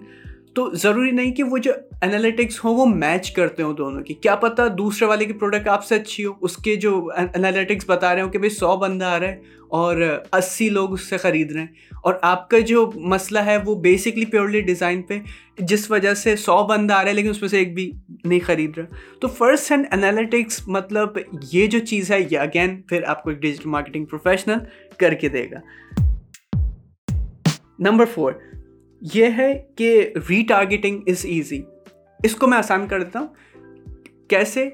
تو 0.56 0.74
ضروری 0.74 1.12
نہیں 1.12 1.32
کہ 1.32 1.44
وہ 1.44 1.58
جو 1.58 1.72
انالیٹکس 2.02 2.66
ہوں 2.66 2.76
وہ 2.76 2.86
میچ 2.86 3.32
کرتے 3.32 3.64
ہوں 3.64 3.74
دونوں 3.74 4.02
کی۔ 4.02 4.14
کیا 4.14 4.36
پتہ 4.36 4.62
دوسرے 4.78 5.08
والے 5.08 5.26
کی 5.26 5.34
پروڈکٹ 5.34 5.68
آپ 5.68 5.86
سے 5.86 5.96
اچھی 5.96 6.26
ہو۔ 6.26 6.32
اس 6.42 6.58
کے 6.58 6.76
جو 6.76 7.10
انالیٹکس 7.18 7.84
بتا 7.88 8.16
رہے 8.16 8.22
ہوں 8.22 8.30
کہ 8.30 8.40
بھائی 8.40 8.50
سو 8.50 8.78
بندہ 8.78 9.06
آ 9.06 9.20
رہا 9.20 9.28
ہے 9.28 9.42
اور 9.68 10.20
اسی 10.34 10.70
لوگ 10.70 10.94
اس 10.94 11.02
سے 11.02 11.18
خرید 11.18 11.52
رہے 11.52 11.60
ہیں۔ 11.60 11.68
اور 12.04 12.14
آپ 12.22 12.50
کا 12.50 12.60
جو 12.60 12.92
مسئلہ 12.96 13.40
ہے 13.40 13.58
وہ 13.66 13.76
بیسکلی 13.76 14.26
پیورلی 14.26 14.62
ڈیزائن 14.62 15.02
پہ، 15.02 15.20
جس 15.60 15.92
وجہ 15.92 16.14
سے 16.14 16.36
سو 16.36 16.64
بندہ 16.68 16.94
آ 16.94 17.04
رہا 17.04 17.10
ہے 17.10 17.16
لیکن 17.16 17.30
اس 17.30 17.42
میں 17.42 17.50
سے 17.50 17.58
ایک 17.58 17.74
بھی 17.74 17.92
نہیں 18.26 18.40
خرید 18.46 18.78
رہا۔ 18.78 18.86
تو 19.20 19.28
فرسٹ 19.28 19.72
ہینڈ 19.72 19.86
انالیٹکس 19.92 20.68
مطلب 20.68 21.08
یہ 21.54 21.68
جو 21.68 21.80
چیز 21.80 22.12
ہے 22.12 22.18
یہ 22.32 22.40
اگین 22.40 22.82
پھر 22.82 23.04
آپ 23.08 23.24
کو 23.24 23.30
ایک 23.30 23.40
ڈیجیٹل 23.40 23.70
مارکیٹنگ 23.70 24.06
پروفیشنل 24.06 24.58
کر 24.98 25.14
کے 25.14 25.30
دے 25.30 25.46
گا۔ 25.52 25.60
نمبر 27.80 28.06
فور 28.06 28.34
یہ 29.14 29.30
ہے 29.38 29.52
کہ 29.76 30.10
ری 30.30 30.42
ٹارگیٹنگ 30.44 31.02
از 31.08 31.26
ایزی 31.26 31.62
اس 32.20 32.36
کو 32.36 32.48
میں 32.48 32.58
آسان 32.58 32.88
کر 32.88 33.04
دیتا 33.04 33.20
ہوں. 33.20 33.28
کیسے؟ 34.30 34.70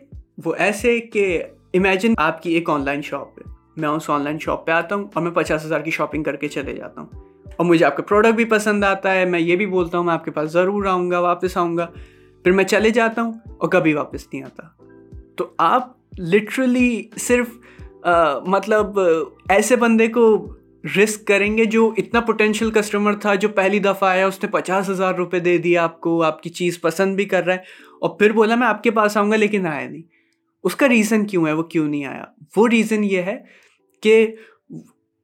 وہ 0.46 0.54
ایسے 0.58 1.00
کہ 1.00 1.42
امیجن 1.74 2.14
آپ 2.18 2.42
کی 2.44 2.54
ایک 2.54 2.70
آن 2.70 2.86
لائن 2.86 3.02
شاپ 3.02 3.40
ہے. 3.40 3.52
میں 3.78 3.90
اس 3.90 4.10
آن 4.10 4.24
لائن 4.24 4.40
شاپ 4.40 4.66
پہ 4.66 4.72
آتا 4.72 4.96
ہوں 4.96 5.08
اور 5.14 5.24
میں 5.24 5.32
پچاس 5.32 5.66
ہزار 5.66 5.82
کی 5.82 5.92
شاپنگ 5.92 6.24
کر 6.24 6.36
کے 6.36 6.48
چلے 6.48 6.74
جاتا 6.74 7.02
ہوں. 7.02 7.10
اور 7.58 7.66
مجھے 7.66 7.86
آپ 7.86 7.98
کا 7.98 8.04
پروڈکٹ 8.04 8.36
بھی 8.36 8.46
پسند 8.46 8.84
آتا 8.84 9.14
ہے. 9.16 9.26
میں 9.26 9.40
یہ 9.40 9.56
بھی 9.56 9.66
بولتا 9.66 9.98
ہوں، 9.98 10.06
میں 10.06 10.14
آپ 10.14 10.26
کے 10.26 10.32
پاس 10.32 10.52
ضرور 10.52 10.86
آؤں 10.86 11.10
گا، 11.12 11.20
واپس 11.20 11.58
آؤں 11.58 11.78
گا. 11.78 11.88
پھر 12.46 12.52
میں 12.52 12.64
چلے 12.64 12.90
جاتا 12.90 13.22
ہوں 13.22 13.32
اور 13.48 13.70
کبھی 13.70 13.94
واپس 13.94 14.28
نہیں 14.34 14.44
آتا. 14.44 14.68
تو 15.36 15.48
آپ 15.58 15.92
لٹرلی 16.20 17.04
صرف 17.18 17.48
مطلب 18.48 19.00
ایسے 19.50 19.76
بندے 19.76 20.08
کو 20.08 20.26
رسک 20.86 21.26
کریں 21.26 21.58
گے 21.58 21.66
جو 21.66 21.94
اتنا 21.98 22.22
پوٹینشیل 22.22 22.72
کسٹمر 22.72 23.14
تھا 23.14 23.36
جو 23.36 23.50
پہلی 23.50 23.80
دفعہ 23.80 24.10
آیا، 24.10 24.28
اس 24.28 24.44
نے 24.44 24.50
پچاس 24.50 24.90
ہزار 24.90 25.14
روپے 25.14 25.40
دے 25.40 25.58
دیا 25.58 25.84
آپ 25.84 26.02
کو، 26.02 26.24
آپ 26.24 26.44
کی 26.44 26.50
چیز 26.50 26.82
پسند 26.82 27.16
بھی 27.16 27.26
کر 27.26 27.46
رہا 27.46 27.54
ہے۔ 27.54 27.60
اور 28.02 28.20
پھر 28.20 28.32
بولا، 28.32 28.56
میں 28.56 28.68
آپ 28.68 28.84
کے 28.84 28.92
پاس 28.92 29.18
آؤں 29.18 29.32
گا 29.32 29.36
لیکن 29.36 29.68
آیا 29.68 29.90
نہیں۔ 29.90 30.02
اس 30.64 30.76
کا 30.76 30.90
ریزن 30.90 31.26
کیوں 31.26 31.48
ہے؟ 31.48 31.54
وہ 31.54 31.64
کیوں 31.64 31.88
نہیں 31.88 32.06
آیا؟ 32.06 32.24
وہ 32.58 32.68
ریزن 32.68 33.04
یہ 33.04 33.22
ہے 33.22 33.38
کہ 34.04 34.28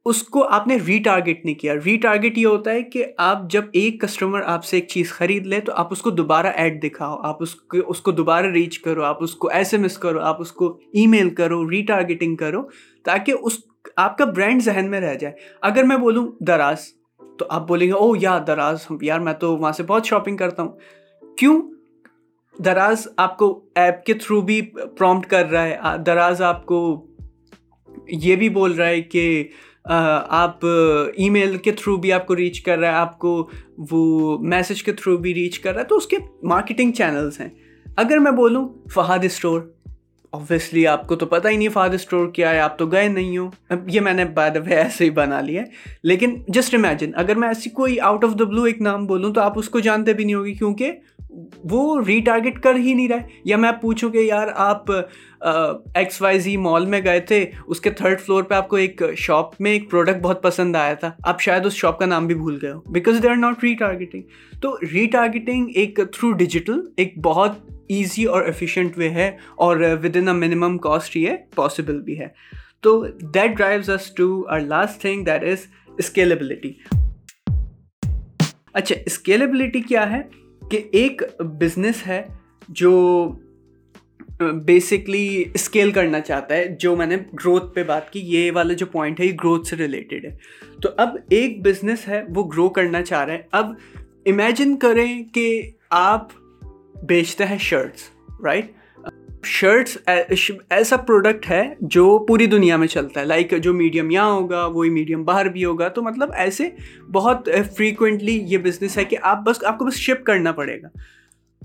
اس 0.06 0.24
کو 0.24 0.44
آپ 0.44 0.68
نے 0.68 0.78
ری 0.88 1.00
ٹارگیٹ 1.00 1.46
نہیں 1.46 1.56
کیا۔ 1.56 1.74
ری 1.86 1.98
ٹارگیٹ 1.98 2.38
یہ 2.38 2.46
ہوتا 2.46 2.72
ہے 2.72 2.84
کہ 2.84 3.06
آپ 3.18 3.38
جب 3.50 3.64
ایک 3.74 4.02
کسٹمر 4.02 4.42
آپ 4.42 4.66
سے 4.66 4.78
ایک 4.78 4.88
چیز 4.88 5.12
خرید 5.12 5.48
لے 5.48 5.60
تو 5.60 5.72
آپ 5.76 5.88
اس 5.92 6.02
کو 6.02 6.10
دوبارہ 6.10 6.48
ایڈ 6.48 6.84
دکھاؤ۔ 6.84 7.18
آپ 7.18 7.44
اس 7.44 7.56
کو 7.56 7.78
اس 7.88 8.02
کو 8.02 8.12
دوبارہ 8.12 8.46
ریچ 8.46 8.80
کرو۔ 8.80 9.04
آپ 9.04 9.24
اس 9.24 9.36
کو 9.36 9.50
ایس 9.50 9.74
ایم 9.74 9.84
ایس 9.84 9.98
کرو۔ 9.98 10.20
آپ 10.20 10.42
اس 10.42 10.52
کو 10.52 10.80
ای 10.94 11.08
میل 11.08 11.30
کرو۔ 11.30 11.70
ری 11.70 11.82
ٹارگیٹنگ 11.82 12.36
کرو 12.36 12.62
تاکہ 13.04 13.34
اس 13.42 13.54
آپ 13.98 14.18
کا 14.18 14.26
برانڈ 14.26 14.64
ذہن 14.64 14.86
میں 14.90 15.02
رہ 15.02 15.14
جائے۔ 15.14 15.36
اگر 15.62 15.84
میں 15.84 15.98
بولوں 15.98 16.32
دراز، 16.40 16.78
تو 17.40 17.46
آپ 17.50 17.68
بولیں 17.68 17.88
گے 17.88 17.94
او 17.94 18.16
یا 18.16 18.44
دراز 18.48 18.88
یار، 19.02 19.20
میں 19.20 19.34
تو 19.34 19.58
وہاں 19.58 19.72
سے 19.72 19.84
بہت 19.84 20.06
شاپنگ 20.06 20.38
کرتا 20.38 20.64
ہوں۔ 20.64 20.72
کیوں؟ 21.38 21.62
دراز 22.58 23.08
آپ 23.18 23.38
کو 23.38 23.66
ایپ 23.76 24.06
کے 24.06 24.14
تھرو 24.14 24.42
بھی 24.42 24.62
پرومپٹ 24.98 25.30
کر 25.30 25.50
رہا 25.50 25.64
ہے۔ 25.64 25.78
دراز 26.06 26.42
آپ 26.42 26.66
کو 26.66 27.08
یہ 28.08 28.36
بھی 28.36 28.50
بول 28.50 28.72
رہا 28.72 28.88
ہے 28.88 29.02
کہ 29.02 29.48
آپ 30.28 30.66
ای 31.16 31.30
میل 31.30 31.58
کے 31.58 31.72
تھرو 31.72 31.98
بھی 31.98 32.14
آپ 32.14 32.28
کو 32.28 32.36
ریچ 32.36 32.62
کر 32.64 32.78
رہا 32.78 32.88
ہے۔ 32.88 32.94
آپ 32.94 33.20
کو 33.20 33.50
وہ 33.92 34.38
میسج 34.38 34.84
کے 34.84 34.92
تھرو 34.94 35.18
بھی 35.18 35.34
ریچ 35.34 35.60
کر 35.60 35.74
رہا 35.74 35.82
ہے۔ 35.82 35.86
تو 35.86 35.96
اس 35.96 36.08
کے 36.08 36.18
مارکیٹنگ 36.44 36.92
چینلس 36.92 37.42
ہیں۔ 37.42 37.50
اگر 37.98 38.18
میں 38.18 38.32
بولوں 38.32 38.70
فہاد 38.94 39.20
اسٹور 39.24 39.62
آبویسلی 40.36 40.88
آپ 40.88 41.08
کو 41.08 41.16
تو 41.16 41.26
پتہ 41.26 41.48
ہی 41.48 41.58
نہیں 41.58 41.70
فادر 41.70 41.94
اسٹور 41.94 42.28
کیا 42.28 42.50
ہے، 42.50 42.60
آپ 42.60 42.78
تو 42.78 42.88
گئے 42.88 43.08
نہیں 43.08 43.38
ہو۔ 43.38 43.50
یہ 43.88 44.02
میں 44.02 44.14
نے 44.14 44.26
بعد 44.26 44.50
ایسے 44.68 45.06
ہی 45.06 45.10
بنا 45.10 45.42
لیا 45.42 45.62
ہے۔ 45.62 45.68
لیکن 46.04 46.36
جسٹ 46.48 46.76
امیجن 46.76 47.12
اگر 47.16 47.36
میں 47.36 47.48
ایسی 47.48 47.70
کوئی 47.70 48.00
آؤٹ 48.00 48.24
آف 48.24 48.40
دا 48.40 48.44
بلو 48.44 48.64
ایک 48.64 48.82
نام 48.82 49.06
بولوں 49.06 49.34
تو 49.34 49.42
آپ 49.42 49.60
اس 49.60 49.70
کو 49.70 49.80
جانتے 49.80 50.14
بھی 50.14 50.24
نہیں 50.24 50.36
ہوگی 50.36 50.54
کیونکہ 50.54 50.92
وہ 51.72 52.02
ریٹارگیٹ 52.08 52.60
کر 52.64 52.76
ہی 52.76 52.94
نہیں 52.94 53.08
رہے 53.10 53.40
یا 53.46 53.58
میں 53.58 53.72
پوچھوں 53.82 54.10
کہ 54.10 54.18
یار 54.18 54.48
آپ 54.56 54.92
ایکس 54.92 56.22
وائی 56.22 56.40
زی 56.40 56.56
مال 56.58 56.86
میں 56.86 57.02
گئے 57.06 57.20
تھے، 57.22 57.46
اس 57.68 57.82
کے 57.82 57.90
تھرڈ 57.92 58.22
فلور 58.22 58.44
پہ 58.44 58.54
آپ 58.56 58.68
کو 58.70 58.76
ایک 58.76 59.02
شاپ 59.18 59.60
میں 59.62 59.72
ایک 59.72 59.90
پروڈکٹ 59.92 60.22
بہت 60.24 60.42
پسند 60.44 60.76
آیا 60.76 60.94
تھا۔ 60.94 61.12
آپ 61.24 61.42
شاید 61.42 61.66
اس 61.66 61.74
شاپ 61.74 62.00
کا 62.00 62.06
نام 62.06 62.28
بھی 62.28 62.36
بھول 62.36 62.58
گئے 62.62 62.72
ہو۔ 62.72 62.80
Because 62.92 63.22
they 63.24 63.30
are 63.30 63.36
not 63.36 63.64
retargeting 63.76 64.60
تو 64.62 64.76
ری 64.94 65.06
ٹارگیٹنگ 65.14 65.70
ایک 65.76 66.00
تھرو 66.14 66.32
ڈیجیٹل 66.34 66.82
ایک 66.98 67.18
بہت 67.24 67.58
ایزی 67.88 68.24
اور 68.26 68.42
ایفیشینٹ 68.44 68.98
وے 68.98 69.10
ہے، 69.10 69.28
اور 69.56 69.78
with 70.04 70.16
in 70.16 70.28
a 70.28 70.34
minimum 70.34 70.78
cost 70.78 71.18
یہ 71.18 71.36
پاسبل 71.56 72.02
بھی 72.02 72.20
ہے۔ 72.20 72.28
تو 72.82 73.06
that 73.34 73.58
drives 73.58 73.90
us 73.90 74.14
to 74.16 74.28
our 74.48 74.60
last 74.62 75.02
thing 75.02 75.26
that 75.26 75.44
is 75.44 75.66
scalability 75.98 76.72
اچھا 78.74 78.96
اسکیلیبلٹی 79.06 79.82
کیا 79.82 80.10
ہے؟ 80.12 80.22
کہ 80.72 80.84
ایک 80.92 81.22
بزنس 81.40 82.08
ہے 82.08 82.22
جو 82.70 83.30
بیسکلی 84.66 85.44
اسکیل 85.54 85.92
کرنا 85.92 86.20
چاہتا 86.20 86.56
ہے، 86.56 86.68
جو 86.80 86.96
میں 86.96 87.06
نے 87.06 87.16
گروتھ 87.16 87.76
پہ 87.76 87.84
بات 87.84 88.14
کی، 88.14 88.20
یہ 88.20 88.52
والا 88.52 88.74
جو 88.74 88.86
پوائنٹ 88.86 89.20
ہے، 89.20 89.26
یہ 89.26 89.32
گروتھ 89.32 89.68
سے 89.68 89.76
ریلیٹڈ 89.76 90.26
ہے۔ 90.26 90.38
تو 90.82 90.90
اب 90.98 91.18
ایک 91.30 91.62
بزنس 91.62 92.08
ہے، 92.08 92.24
وہ 92.36 92.48
گرو 92.48 92.70
کرنا 92.70 93.04
چاہ 93.04 93.26
رہا 93.26 93.34
ہے۔ 93.34 93.42
اب 93.52 93.66
امیجن 94.26 94.78
کریں 94.78 95.24
کہ 95.24 95.72
آپ 95.90 96.28
بیچتے 97.04 97.46
ہیں 97.46 97.58
شرٹس 97.58 98.02
رائٹ 98.44 98.66
شرٹس 99.46 99.98
ایسا 100.70 100.98
پروڈکٹ 100.98 101.50
ہے 101.50 101.64
جو 101.82 102.26
پوری 102.28 102.46
دنیا 102.46 102.78
میں 102.78 102.88
چلتا 102.88 103.20
ہے 103.20 103.26
لائک 103.26 103.54
جو 103.62 103.74
میڈیم 103.74 104.12
یہاں 104.12 104.32
ہوگا 104.32 104.66
وہی 104.66 104.90
میڈیم 104.90 105.24
باہر 105.24 105.50
بھی 105.50 105.66
ہوگا 105.66 105.88
تو 105.88 106.02
مطلب 106.02 106.30
ایسے 106.36 106.70
بہت 107.12 107.50
فریکوینٹلی 107.78 108.44
یہ 108.48 108.58
بزنس 108.58 108.98
ہے 108.98 109.06
کہ 109.06 109.18
آپ 109.22 109.44
بس 109.46 109.64
آپ 109.64 109.78
کو 109.80 109.86
بس 109.86 109.96
شپ 109.96 110.26
کرنا 110.26 110.52
پڑے 110.52 110.82
گا 110.82 110.88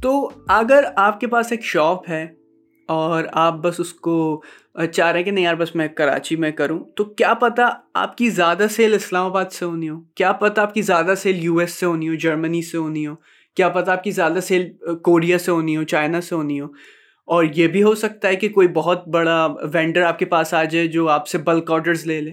تو 0.02 0.30
اگر 0.48 0.84
آپ 0.96 1.20
کے 1.20 1.26
پاس 1.26 1.46
ایک 1.50 1.64
شاپ 1.64 2.10
ہے 2.10 2.26
اور 2.88 3.24
آپ 3.32 3.54
بس 3.54 3.80
اس 3.80 3.92
کو 3.92 4.42
چاہ 4.92 5.10
رہے 5.10 5.18
ہیں 5.18 5.24
کہ 5.24 5.30
نہیں 5.30 5.44
یار 5.44 5.54
بس 5.54 5.74
میں 5.74 5.88
کراچی 5.88 6.36
میں 6.36 6.50
کروں 6.50 6.78
تو 6.96 7.04
کیا 7.04 7.34
پتہ 7.34 7.62
آپ 7.94 8.16
کی 8.16 8.30
زیادہ 8.30 8.66
سیل 8.70 8.94
اسلام 8.94 9.26
آباد 9.26 9.44
سے 9.50 9.64
ہونی 9.64 9.88
ہو 9.88 10.00
کیا 10.14 10.32
پتہ 10.32 10.60
آپ 10.60 10.74
کی 10.74 10.82
زیادہ 10.82 11.14
سیل 11.16 11.44
یو 11.44 11.56
ایس 11.56 11.72
سے 11.72 11.86
ہونی 11.86 12.08
ہو 12.08 12.14
جرمنی 12.14 12.62
سے 12.62 12.78
ہونی 12.78 13.06
ہو 13.06 13.14
کیا 13.56 13.68
پتہ 13.68 13.90
آپ 13.90 14.04
کی 14.04 14.10
زیادہ 14.10 14.38
سیل 14.42 14.72
کوریا 15.02 15.38
سے 15.38 15.50
ہونی 15.50 15.76
ہو 15.76 15.82
چائنا 15.82 16.20
سے 16.20 16.34
ہونی 16.34 16.60
ہو 16.60 16.66
اور 17.30 17.44
یہ 17.56 17.66
بھی 17.66 17.82
ہو 17.82 17.94
سکتا 17.94 18.28
ہے 18.28 18.36
کہ 18.36 18.48
کوئی 18.48 18.68
بہت 18.68 19.08
بڑا 19.08 19.46
وینڈر 19.72 20.02
آپ 20.02 20.18
کے 20.18 20.24
پاس 20.24 20.54
آ 20.54 20.64
جائے 20.64 20.86
جو 20.86 21.08
آپ 21.08 21.28
سے 21.28 21.38
بلک 21.38 21.70
آڈرز 21.70 22.06
لے 22.06 22.20
لے۔ 22.20 22.30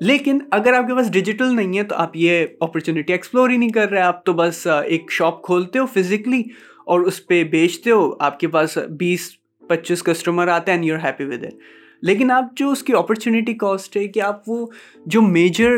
لیکن 0.00 0.38
اگر 0.50 0.72
آپ 0.72 0.86
کے 0.86 0.94
پاس 0.94 1.12
ڈیجیٹل 1.12 1.56
نہیں 1.56 1.78
ہے 1.78 1.82
تو 1.82 1.94
آپ 1.96 2.16
یہ 2.16 2.46
اپرچونیٹی 2.60 3.12
ایکسپلور 3.12 3.50
ہی 3.50 3.56
نہیں 3.56 3.70
کر 3.70 3.90
رہے۔ 3.90 4.00
آپ 4.00 4.24
تو 4.24 4.32
بس 4.32 4.66
ایک 4.66 5.10
شاپ 5.10 5.42
کھولتے 5.42 5.78
ہو 5.78 5.86
فزیکلی 5.86 6.42
اور 6.86 7.00
اس 7.00 7.26
پہ 7.26 7.44
بیچتے 7.44 7.90
ہو۔ 7.90 8.10
آپ 8.20 8.40
کے 8.40 8.48
پاس 8.48 8.78
بیس، 8.90 9.30
پچیس 9.68 10.02
کسٹمر 10.02 10.48
آتے 10.48 10.70
ہیں 10.70 10.78
and 10.78 10.88
you 10.88 10.94
are 10.94 11.04
happy 11.04 11.24
with 11.24 11.44
it 11.44 11.54
لیکن 12.02 12.30
آپ 12.30 12.44
جو 12.56 12.70
اس 12.70 12.82
کی 12.82 12.92
اپرچونیٹی 12.92 13.54
کاسٹ 13.54 13.96
ہے 13.96 14.06
کہ 14.08 14.22
آپ 14.22 14.48
وہ 14.48 14.66
جو 15.06 15.22
میجر 15.22 15.76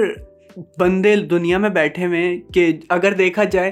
بندے 0.78 1.16
دنیا 1.16 1.58
میں 1.58 1.70
بیٹھے 1.70 2.06
ہوئے 2.06 2.20
ہیں 2.20 2.40
کہ 2.54 2.66
اگر 2.88 3.12
دیکھا 3.12 3.44
جائے 3.44 3.70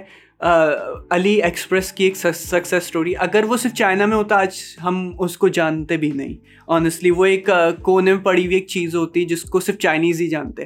علی 1.10 1.42
ایکسپریس 1.42 1.92
کی 1.92 2.04
ایک 2.04 2.16
سکسیس 2.16 2.72
اسٹوری 2.72 3.12
اگر 3.18 3.44
وہ 3.48 3.56
صرف 3.56 3.74
چائنا 3.74 4.06
میں 4.06 4.16
ہوتا، 4.16 4.40
آج 4.40 4.48
ہم 4.82 5.12
اس 5.18 5.36
کو 5.36 5.48
جانتے 5.48 5.96
بھی 5.96 6.10
نہیں۔ 6.10 6.34
آنیسٹلی 6.66 7.10
وہ 7.10 7.24
ایک 7.24 7.48
کونے 7.82 8.14
میں 8.14 8.24
پڑی 8.24 8.46
ہوئی 8.46 8.54
ایک 8.54 8.66
چیز 8.66 8.96
ہوتی 8.96 9.24
جس 9.24 9.42
کو 9.42 9.60
صرف 9.60 9.78
چائنیز 9.78 10.20
ہی 10.20 10.28
جانتے۔ 10.28 10.62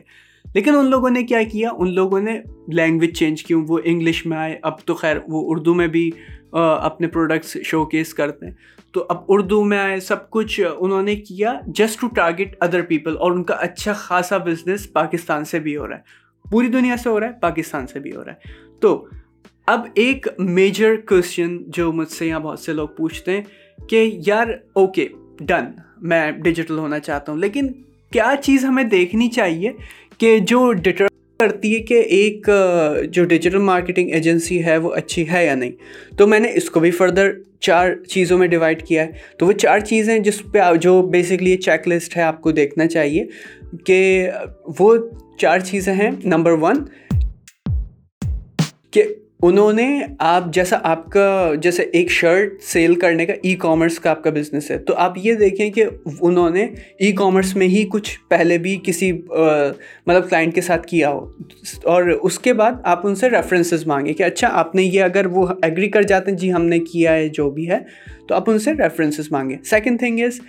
لیکن 0.55 0.77
ان 0.77 0.87
لوگوں 0.87 1.11
نے 1.11 1.23
کیا 1.23 1.43
کیا؟ 1.43 1.71
ان 1.79 1.95
لوگوں 1.95 2.21
نے 2.21 2.41
لینگویج 2.69 3.19
چینج 3.19 3.45
کی 3.45 3.55
وہ 3.55 3.79
انگلش 3.85 4.27
میں 4.27 4.37
آئے۔ 4.37 4.59
اب 4.63 4.81
تو 4.85 4.95
خیر، 4.95 5.17
وہ 5.17 5.43
اردو 5.51 5.75
میں 5.75 5.87
بھی 5.87 6.11
اپنے 6.53 7.07
پروڈکٹس 7.07 7.57
شو 7.65 7.85
کیس 7.85 8.15
کرتے 8.15 8.47
ہیں۔ 8.47 8.55
تو 8.93 9.07
اب 9.09 9.17
اردو 9.29 9.65
میں 9.65 9.79
آئے، 9.79 10.01
سب 10.01 10.31
کچھ 10.31 10.61
انہوں 10.79 11.03
نے 11.03 11.17
کیا 11.17 11.55
just 11.67 12.01
to 12.01 12.09
target 12.09 12.57
other 12.61 12.83
people 12.83 13.17
اور 13.17 13.33
ان 13.33 13.45
کا 13.45 13.55
اچھا 13.55 13.93
خاصا 13.93 14.37
بزنس 14.37 14.93
پاکستان 14.93 15.45
سے 15.45 15.59
بھی 15.59 15.77
ہو 15.77 15.89
رہا 15.89 15.97
ہے۔ 15.97 16.03
پوری 16.51 16.67
دنیا 16.67 16.97
سے 16.97 17.09
ہو 17.09 17.21
رہا 17.21 17.27
ہے، 17.27 17.33
پاکستان 17.41 17.87
سے 17.87 17.99
بھی 17.99 18.17
ہو 18.17 18.25
رہا 18.25 18.33
ہے۔ 18.33 18.39
تو 18.81 19.07
اب 19.69 19.87
ایک 19.95 20.27
میجر 20.39 20.95
کوشچن 21.09 21.57
جو 21.67 21.93
مجھ 21.93 22.09
سے 22.09 22.27
یہاں 22.27 22.41
بہت 22.41 22.59
سے 22.59 22.73
لوگ 22.73 22.89
پوچھتے 22.89 23.33
ہیں 23.33 23.43
کہ 23.89 24.11
یار 24.27 24.47
اوکے 24.73 25.07
ڈن 25.41 25.65
میں 26.03 26.31
ڈیجیٹل 26.33 26.79
ہونا 26.79 26.99
چاہتا 26.99 27.33
ہوں، 27.33 27.39
لیکن 27.39 27.69
کیا 28.13 28.35
چیز 28.43 28.65
ہمیں 28.65 28.83
دیکھنی 28.85 29.29
چاہیے 29.29 29.71
کہ 30.19 30.39
جو 30.39 30.73
ڈیٹر 30.73 31.07
کرتی 31.41 31.75
ہے 31.75 31.81
کہ 31.81 31.95
ایک، 31.95 32.49
جو 33.13 33.25
ڈیجیٹل 33.25 33.59
مارکیٹنگ 33.59 34.11
ایجنسی 34.11 34.65
ہے، 34.65 34.77
وہ 34.77 34.93
اچھی 34.95 35.29
ہے 35.31 35.45
یا 35.47 35.55
نہیں؟ 35.55 35.73
تو 36.19 36.27
میں 36.27 36.41
نے 36.41 36.53
اس 36.55 36.71
کو 36.71 36.81
بھی 36.81 36.91
فردر 36.91 37.31
چار 37.61 37.95
چیزوں 38.09 38.39
میں 38.39 38.49
ڈیوائڈ 38.49 38.87
کیا 38.87 39.07
ہے۔ 39.07 39.11
تو 39.39 39.47
وہ 39.47 39.53
چار 39.53 39.81
چیزیں 39.81 40.19
جس 40.19 40.43
پہ 40.53 40.59
جو 40.81 41.01
بیسکلی 41.03 41.51
یہ 41.51 41.57
چیک 41.57 41.89
لسٹ 41.89 42.17
ہے، 42.17 42.23
آپ 42.23 42.41
کو 42.43 42.51
دیکھنا 42.53 42.87
چاہیے 42.87 43.27
کہ 43.87 44.29
وہ 44.79 44.97
چار 45.39 45.59
چیزیں 45.59 45.95
ہیں۔ 45.95 46.11
نمبر 46.25 46.53
ون 46.61 46.85
کہ 48.91 49.05
انہوں 49.47 49.73
نے 49.73 50.01
آپ 50.19 50.45
جیسا 50.53 50.79
آپ 50.83 51.11
کا 51.11 51.53
جیسے 51.63 51.83
ایک 51.83 52.11
شرٹ 52.11 52.63
سیل 52.63 52.95
کرنے 52.95 53.27
کا 53.27 53.33
ای 53.43 53.55
کامرس 53.55 53.99
کا 53.99 54.11
آپ 54.11 54.23
کا 54.25 54.31
بزنس 54.31 54.71
ہے، 54.71 54.79
تو 54.79 54.95
آپ 54.97 55.13
یہ 55.17 55.35
دیکھیں 55.35 55.71
کہ 55.71 55.85
انہوں 56.21 56.51
نے 56.51 56.65
ای 56.99 57.13
کامرس 57.13 57.57
میں 57.57 57.67
ہی 57.67 57.85
کچھ 57.93 58.19
پہلے 58.31 58.59
بھی 58.59 58.79
کسی 58.85 59.13
مطلب 59.13 60.29
کلائنٹ 60.31 60.55
کے 60.55 60.61
ساتھ 60.61 60.87
کیا 60.87 61.11
ہو۔ 61.11 61.27
اور 61.85 62.05
اس 62.23 62.39
کے 62.39 62.53
بعد 62.53 62.73
آپ 62.85 63.07
ان 63.07 63.15
سے 63.15 63.31
ریفرنسز 63.31 63.87
مانگیں 63.87 64.13
کہ 64.13 64.23
اچھا 64.23 64.49
آپ 64.53 64.75
نے 64.75 64.83
یہ 64.83 65.03
اگر 65.03 65.27
وہ 65.27 65.47
ایگری 65.63 65.89
کر 65.89 66.03
جاتے 66.03 66.31
ہیں 66.31 66.39
جی 66.39 66.53
ہم 66.53 66.65
نے 66.65 66.79
کیا 66.79 67.13
ہے، 67.13 67.29
جو 67.29 67.51
بھی 67.51 67.71
ہے، 67.71 67.79
تو 68.29 68.35
آپ 68.35 68.51
ان 68.51 68.59
سے 68.59 68.73
ریفرنسز 68.73 69.31
مانگیں۔ 69.31 69.57
سیکنڈ 69.65 69.99
تھنگ 69.99 70.21
از 70.21 70.41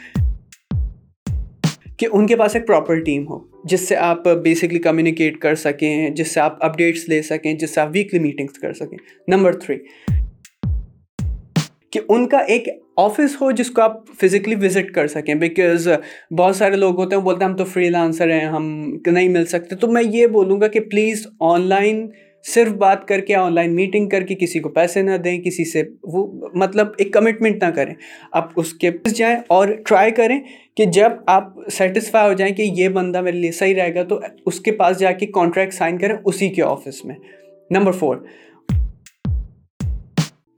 کہ 1.97 2.07
ان 2.11 2.27
کے 2.27 2.35
پاس 2.35 2.55
ایک 2.55 2.67
پراپر 2.67 2.99
ٹیم 2.99 3.27
ہو۔ 3.27 3.54
جس 3.65 3.87
سے 3.87 3.95
آپ 3.95 4.23
بیسکلی 4.27 4.79
کمیونیکیٹ 4.79 5.37
کر 5.37 5.55
سکیں، 5.55 6.09
جس 6.09 6.33
سے 6.33 6.39
آپ 6.39 6.65
اپڈیٹس 6.65 7.09
لے 7.09 7.21
سکیں، 7.21 7.53
جس 7.53 7.75
سے 7.75 7.81
آپ 7.81 7.89
ویکلی 7.93 8.19
میٹنگس 8.19 8.53
کر 8.53 8.73
سکیں۔ 8.73 8.97
نمبر 9.27 9.53
تھری 9.53 9.75
کہ 11.91 11.99
ان 12.09 12.27
کا 12.27 12.37
ایک 12.37 12.67
آفس 12.97 13.41
ہو 13.41 13.51
جس 13.51 13.71
کو 13.71 13.81
آپ 13.81 14.07
فزیکلی 14.21 14.55
وزٹ 14.55 14.91
کر 14.91 15.07
سکیں۔ 15.07 15.35
بیکاز 15.35 15.87
بہت 16.37 16.55
سارے 16.55 16.75
لوگ 16.75 16.99
ہوتے 16.99 17.15
ہیں 17.15 17.23
بولتے 17.23 17.43
ہیں 17.43 17.51
ہم 17.51 17.57
تو 17.57 17.65
فری 17.65 17.89
لانسر 17.89 18.31
ہیں، 18.31 18.45
ہم 18.45 18.95
نہیں 19.07 19.29
مل 19.29 19.45
سکتے۔ 19.45 19.75
تو 19.75 19.87
میں 19.87 20.03
یہ 20.05 20.27
بولوں 20.27 20.61
گا 20.61 20.67
کہ 20.67 20.79
پلیز 20.79 21.27
آن 21.39 21.61
لائن 21.61 22.07
صرف 22.47 22.71
بات 22.71 23.07
کر 23.07 23.19
کے 23.19 23.35
آن 23.35 23.55
لائن 23.55 23.75
میٹنگ 23.75 24.09
کر 24.09 24.21
کے 24.21 24.35
کسی 24.35 24.59
کو 24.59 24.69
پیسے 24.69 25.01
نہ 25.01 25.17
دیں، 25.17 25.41
کسی 25.41 25.65
سے 25.65 25.83
وہ 26.03 26.47
مطلب 26.53 26.87
ایک 26.97 27.13
کمٹمنٹ 27.13 27.63
نہ 27.63 27.69
کریں۔ 27.69 27.93
آپ 28.31 28.49
اس 28.55 28.73
کے 28.73 28.91
پاس 28.91 29.17
جائیں 29.17 29.37
اور 29.47 29.67
ٹرائی 29.67 30.11
کریں 30.11 30.39
کہ 30.77 30.85
جب 30.85 31.09
آپ 31.25 31.69
سیٹسفائی 31.71 32.27
ہو 32.27 32.33
جائیں 32.33 32.55
کہ 32.55 32.61
یہ 32.61 32.89
بندہ 32.89 33.21
میرے 33.21 33.37
لیے 33.37 33.51
صحیح 33.51 33.75
رہے 33.75 33.95
گا، 33.95 34.03
تو 34.03 34.19
اس 34.45 34.59
کے 34.59 34.71
پاس 34.71 34.99
جا 34.99 35.11
کے 35.11 35.25
کانٹریکٹ 35.25 35.73
سائن 35.73 35.97
کریں 35.97 36.15
اسی 36.25 36.49
کے 36.49 36.63
آفس 36.63 37.05
میں۔ 37.05 37.15
نمبر 37.71 37.91
فور 37.91 38.17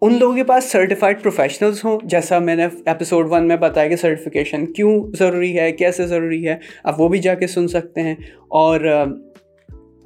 ان 0.02 0.20
لوگوں 0.20 0.36
کے 0.36 0.44
پاس 0.44 0.64
سرٹیفائڈ 0.64 1.22
پروفیشنلس 1.22 1.86
ہوں۔ 1.86 2.00
جیسا 2.04 2.40
میں 2.40 2.56
نے 2.56 2.66
ایپیسوڈ 2.86 3.28
ون 3.30 3.48
میں 3.48 3.56
بتایا 3.56 3.88
کہ 3.88 3.96
سرٹیفکیشن 3.96 4.74
کیوں 4.74 5.12
ضروری 5.20 5.60
ہے، 5.60 5.72
کیسے 5.72 6.08
ضروری 6.08 6.48
ہے، 6.48 6.56
آپ 6.84 7.02
وہ 7.02 7.10
بھی 7.10 7.20
جا 7.20 7.34
کے 7.34 7.48
سن 7.48 7.68
سکتے 7.68 8.02
ہیں۔ 8.02 8.16
اور 8.50 9.06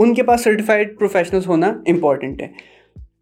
ان 0.01 0.13
کے 0.13 0.23
پاس 0.23 0.41
سرٹیفائڈ 0.41 0.99
پروفیشنلس 0.99 1.47
ہونا 1.47 1.67
امپورٹنٹ 1.87 2.41
ہے۔ 2.41 2.47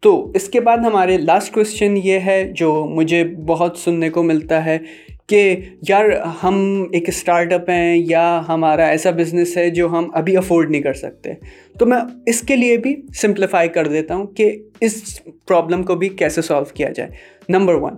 تو 0.00 0.32
اس 0.34 0.48
کے 0.48 0.60
بعد 0.60 0.78
ہمارے 0.78 1.18
لاسٹ 1.18 1.54
کوشچن 1.54 1.96
یہ 2.04 2.18
ہے 2.26 2.52
جو 2.54 2.86
مجھے 2.90 3.24
بہت 3.24 3.78
سننے 3.78 4.10
کو 4.10 4.22
ملتا 4.22 4.64
ہے 4.64 4.78
کہ 5.26 5.56
یار 5.88 6.04
ہم 6.42 6.86
ایک 6.92 7.08
اسٹارٹ 7.08 7.52
اپ 7.52 7.70
ہیں 7.70 7.96
یا 7.96 8.42
ہمارا 8.48 8.84
ایسا 8.84 9.10
بزنس 9.10 9.56
ہے 9.56 9.70
جو 9.70 9.88
ہم 9.88 10.08
ابھی 10.14 10.36
افورڈ 10.36 10.70
نہیں 10.70 10.82
کر 10.82 10.92
سکتے۔ 10.92 11.32
تو 11.78 11.86
میں 11.86 11.98
اس 12.26 12.40
کے 12.40 12.56
لیے 12.56 12.76
بھی 12.76 12.96
سمپلیفائی 13.14 13.68
کر 13.68 13.86
دیتا 13.86 14.16
ہوں 14.16 14.26
کہ 14.26 14.56
اس 14.80 15.20
پرابلم 15.24 15.82
کو 15.82 15.94
بھی 15.94 16.08
کیسے 16.08 16.42
سالو 16.42 16.64
کیا 16.64 16.88
جائے۔ 16.90 17.10
نمبر 17.48 17.74
ون 17.74 17.94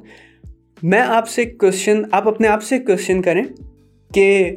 میں 0.82 1.00
آپ 1.00 1.28
سے 1.28 1.44
کوشچن 1.44 2.02
آپ 2.12 2.28
اپنے 2.28 2.48
آپ 2.48 2.62
سے 2.62 2.78
کوشچن 2.78 3.22
کریں 3.22 3.42
کہ 4.14 4.50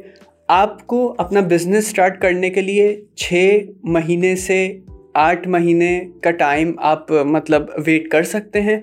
آپ 0.48 0.86
کو 0.86 1.14
اپنا 1.18 1.40
بزنس 1.40 1.86
اسٹارٹ 1.86 2.20
کرنے 2.20 2.50
کے 2.50 2.60
لیے 2.60 3.00
چھ 3.16 3.58
مہینے 3.84 4.36
سے 4.36 4.78
آٹھ 5.14 5.48
مہینے 5.48 6.04
کا 6.20 6.30
ٹائم 6.30 6.72
آپ 6.78 7.12
مطلب 7.12 7.62
ویٹ 7.86 8.08
کر 8.08 8.22
سکتے 8.22 8.60
ہیں۔ 8.60 8.80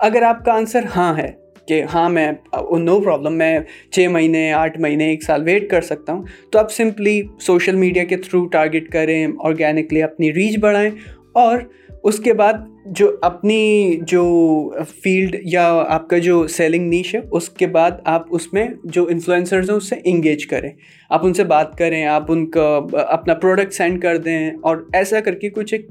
اگر 0.00 0.22
آپ 0.22 0.44
کا 0.44 0.52
آنسر 0.52 0.80
ہاں 0.96 1.18
ہے 1.18 1.32
کہ 1.68 1.82
ہاں 1.94 2.10
میں 2.10 2.32
نو 2.78 3.00
پرابلم 3.00 3.34
میں 3.34 3.58
چھ 3.90 4.06
مہینے، 4.10 4.52
آٹھ 4.52 4.80
مہینے، 4.80 5.04
ایک 5.04 5.22
سال 5.22 5.42
ویٹ 5.42 5.70
کر 5.70 5.80
سکتا 5.80 6.12
ہوں، 6.12 6.22
تو 6.50 6.58
آپ 6.58 6.72
سمپلی 6.72 7.22
سوشل 7.40 7.76
میڈیا 7.76 8.04
کے 8.04 8.16
تھرو 8.16 8.46
ٹارگیٹ 8.46 8.88
کریں 8.88 9.26
آرگینکلی 9.40 10.02
اپنی 10.02 10.32
ریچ 10.32 10.58
بڑھائیں 10.58 10.90
اور 11.32 11.58
اس 12.04 12.18
کے 12.18 12.32
بعد 12.32 12.52
جو 12.86 13.16
اپنی 13.22 13.96
جو 14.02 14.70
فیلڈ 15.02 15.36
یا 15.44 15.84
آپ 15.88 16.08
کا 16.08 16.18
جو 16.18 16.46
سیلنگ 16.46 16.88
نیش 16.88 17.14
ہے، 17.14 17.20
اس 17.32 17.48
کے 17.48 17.66
بعد 17.66 17.90
آپ 18.04 18.22
اس 18.30 18.52
میں 18.52 18.68
جو 18.84 19.06
انفلوئنسرز 19.10 19.70
ہیں، 19.70 19.76
اس 19.76 19.88
سے 19.88 19.96
انگیج 20.04 20.46
کریں۔ 20.46 20.70
آپ 21.10 21.26
ان 21.26 21.34
سے 21.34 21.44
بات 21.44 21.78
کریں، 21.78 22.04
آپ 22.04 22.32
ان 22.32 22.50
کا 22.50 22.80
اپنا 22.92 23.34
پروڈکٹ 23.34 23.72
سینڈ 23.72 24.02
کر 24.02 24.16
دیں۔ 24.16 24.50
اور 24.50 24.88
ایسا 24.92 25.20
کر 25.20 25.34
کے 25.34 25.50
کچھ 25.50 25.74
ایک 25.74 25.88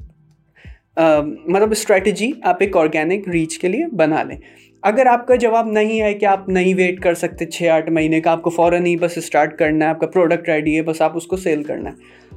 مطلب 1.45 1.71
اسٹریٹجی 1.71 2.31
آپ 2.43 2.57
ایک 2.59 2.77
آرگینک 2.77 3.29
ریچ 3.29 3.59
کے 3.59 3.67
لیے 3.67 3.85
بنا 3.87 4.23
لیں۔ 4.23 4.37
اگر 4.81 5.05
آپ 5.05 5.27
کا 5.27 5.35
جواب 5.35 5.67
نہیں 5.67 6.01
ہے 6.01 6.13
کہ 6.13 6.25
آپ 6.25 6.49
نہیں 6.49 6.73
ویٹ 6.73 6.99
کر 6.99 7.13
سکتے 7.13 7.45
چھ 7.45 7.63
آٹھ 7.63 7.91
مہینے 7.91 8.21
کا، 8.21 8.31
آپ 8.31 8.41
کو 8.41 8.49
فوراً 8.49 8.85
ہی 8.85 8.95
بس 8.95 9.17
اسٹارٹ 9.17 9.57
کرنا 9.57 9.85
ہے، 9.85 9.89
آپ 9.89 9.99
کا 9.99 10.07
پروڈکٹ 10.07 10.49
ریڈی 10.49 10.77
ہے، 10.77 10.81
بس 10.81 11.01
آپ 11.01 11.17
اس 11.17 11.25
کو 11.25 11.37
سیل 11.37 11.63
کرنا 11.63 11.89
ہے۔ 11.89 11.95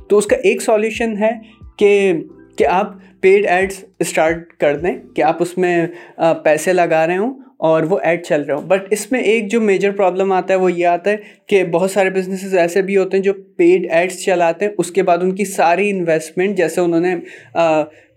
تو 0.08 0.18
اس 0.18 0.26
کا 0.26 0.36
ایک 0.36 0.62
سالیوشن 0.62 1.16
ہے 1.16 1.30
کہ 1.76 2.12
کہ 2.58 2.66
آپ 2.66 2.92
پیڈ 3.20 3.46
ایڈس 3.46 3.84
اسٹارٹ 4.00 4.52
کر 4.60 4.76
دیں 4.76 4.94
کہ 5.14 5.22
آپ 5.22 5.42
اس 5.42 5.56
میں 5.58 5.86
پیسے 6.44 6.72
لگا 6.72 7.06
رہے 7.06 7.16
ہوں 7.16 7.34
اور 7.58 7.82
وہ 7.82 7.98
ایڈ 8.02 8.24
چل 8.24 8.42
رہے 8.42 8.54
ہوں. 8.54 8.62
بٹ 8.62 8.92
اس 8.92 9.10
میں 9.12 9.20
ایک 9.20 9.50
جو 9.50 9.60
میجر 9.60 9.90
پرابلم 9.96 10.32
آتا 10.32 10.54
ہے 10.54 10.58
وہ 10.58 10.72
یہ 10.72 10.86
آتا 10.86 11.10
ہے 11.10 11.16
کہ 11.46 11.62
بہت 11.64 11.90
سارے 11.90 12.10
بزنسز 12.10 12.54
ایسے 12.56 12.82
بھی 12.82 12.96
ہوتے 12.96 13.16
ہیں 13.16 13.24
جو 13.24 13.32
پیڈ 13.56 13.86
ایڈس 13.90 14.24
چلاتے 14.24 14.64
ہیں. 14.64 14.72
اس 14.78 14.90
کے 14.90 15.02
بعد 15.02 15.18
ان 15.22 15.34
کی 15.34 15.44
ساری 15.44 15.90
انویسٹمنٹ 15.90 16.56
جیسے 16.56 16.80
انہوں 16.80 17.00
نے 17.00 17.14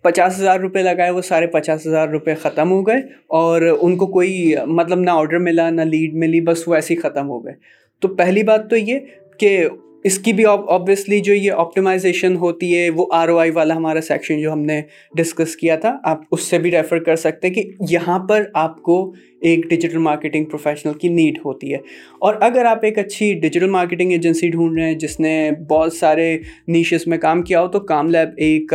پچاس 0.03 0.39
ہزار 0.39 0.59
روپے 0.59 0.81
لگائے، 0.81 1.11
وہ 1.11 1.21
سارے 1.21 1.47
پچاس 1.47 1.85
ہزار 1.87 2.07
روپے 2.07 2.35
ختم 2.35 2.71
ہو 2.71 2.81
گئے 2.87 3.01
اور 3.37 3.61
ان 3.81 3.95
کو 3.97 4.07
کوئی 4.07 4.53
مطلب 4.67 4.99
نہ 4.99 5.09
آڈر 5.09 5.39
ملا، 5.39 5.69
نہ 5.69 5.81
لیڈ 5.81 6.13
ملی، 6.15 6.41
بس 6.41 6.67
وہ 6.67 6.75
ایسے 6.75 6.93
ہی 6.93 6.99
ختم 6.99 7.29
ہو 7.29 7.43
گئے. 7.45 7.53
تو 8.01 8.07
پہلی 8.07 8.43
بات 8.43 8.69
تو 8.69 8.77
یہ 8.77 8.99
کہ 9.39 9.67
اس 10.05 10.17
کی 10.19 10.31
بھی 10.33 10.45
آبویسلی 10.45 11.19
جو 11.19 11.33
یہ 11.33 11.51
آپٹیمائزیشن 11.51 12.35
ہوتی 12.37 12.77
ہے، 12.77 12.89
وہ 12.89 13.05
آر 13.13 13.29
او 13.29 13.37
آئی 13.37 13.51
والا 13.51 13.75
ہمارا 13.75 14.01
سیکشن 14.01 14.41
جو 14.41 14.51
ہم 14.51 14.61
نے 14.65 14.81
ڈسکس 15.17 15.55
کیا 15.55 15.75
تھا، 15.75 15.95
آپ 16.03 16.21
اس 16.31 16.43
سے 16.43 16.57
بھی 16.57 16.71
ریفر 16.71 16.99
کر 17.03 17.15
سکتے 17.15 17.47
ہیں 17.47 17.53
کہ 17.53 17.63
یہاں 17.89 18.19
پر 18.29 18.43
آپ 18.55 18.81
کو 18.83 19.01
ایک 19.41 19.65
ڈیجیٹل 19.69 19.97
مارکیٹنگ 19.99 20.45
پروفیشنل 20.45 20.93
کی 20.99 21.09
نیڈ 21.09 21.39
ہوتی 21.45 21.73
ہے۔ 21.73 21.77
اور 22.21 22.35
اگر 22.41 22.65
آپ 22.65 22.85
ایک 22.85 22.99
اچھی 22.99 23.33
ڈیجیٹل 23.41 23.69
مارکیٹنگ 23.69 24.11
ایجنسی 24.11 24.49
ڈھونڈ 24.49 24.77
رہے 24.79 24.87
ہیں 24.87 24.97
جس 24.99 25.19
نے 25.19 25.49
بہت 25.69 25.93
سارے 25.93 26.37
نیشز 26.67 27.07
میں 27.07 27.17
کام 27.17 27.41
کیا 27.43 27.61
ہو، 27.61 27.67
تو 27.67 27.79
کام 27.79 28.09
لیب 28.09 28.29
ایک 28.37 28.73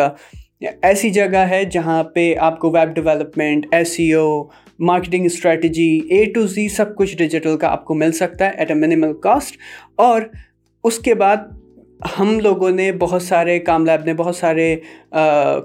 ایسی 0.83 1.11
جگہ 1.11 1.47
ہے 1.50 1.64
جہاں 1.73 2.02
پہ 2.14 2.35
آپ 2.40 2.59
کو 2.59 2.71
web 2.71 2.95
development 2.95 3.66
S 3.71 3.88
E 3.88 4.12
O 4.12 4.28
marketing 4.83 5.25
strategy 5.25 5.90
A 6.11 6.25
to 6.35 6.47
Z 6.47 6.69
سب 6.69 6.97
کچھ 6.97 7.16
ڈیجیٹل 7.16 7.57
کا 7.57 7.69
آپ 7.69 7.85
کو 7.85 7.95
مل 7.95 8.12
سکتا 8.12 8.47
ہے 8.47 8.50
ایٹ 8.59 8.71
اے 8.71 8.76
منیمل 8.76 9.12
کاسٹ 9.23 9.57
اور 9.97 10.23
اس 10.85 10.99
کے 10.99 11.14
بعد 11.14 11.37
ہم 12.19 12.41
لوگوں 12.41 12.71
نے 12.71 12.93
بہت 12.93 13.23
سارے 13.23 13.59
کام 13.59 13.87
لیب 13.87 14.05
نے 14.05 14.14
بہت 14.14 14.37
سارے 14.37 14.76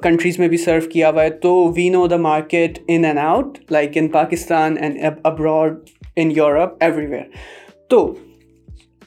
کنٹریز 0.03 0.39
میں 0.39 0.47
بھی 0.47 0.57
سرو 0.57 0.89
کیا 0.89 1.09
ہوا 1.09 1.23
ہے۔ 1.23 1.29
تو 1.29 1.71
we 1.75 1.89
know 1.89 2.07
the 2.07 2.15
market 2.15 2.79
in 2.87 3.05
and 3.05 3.19
out 3.19 3.57
like 3.71 3.89
in 3.95 4.07
Pakistan 4.07 4.75
and 4.79 4.97
abroad 5.23 5.75
in 6.15 6.31
Europe 6.31 6.77
everywhere 7.05 7.23
تو 7.87 8.13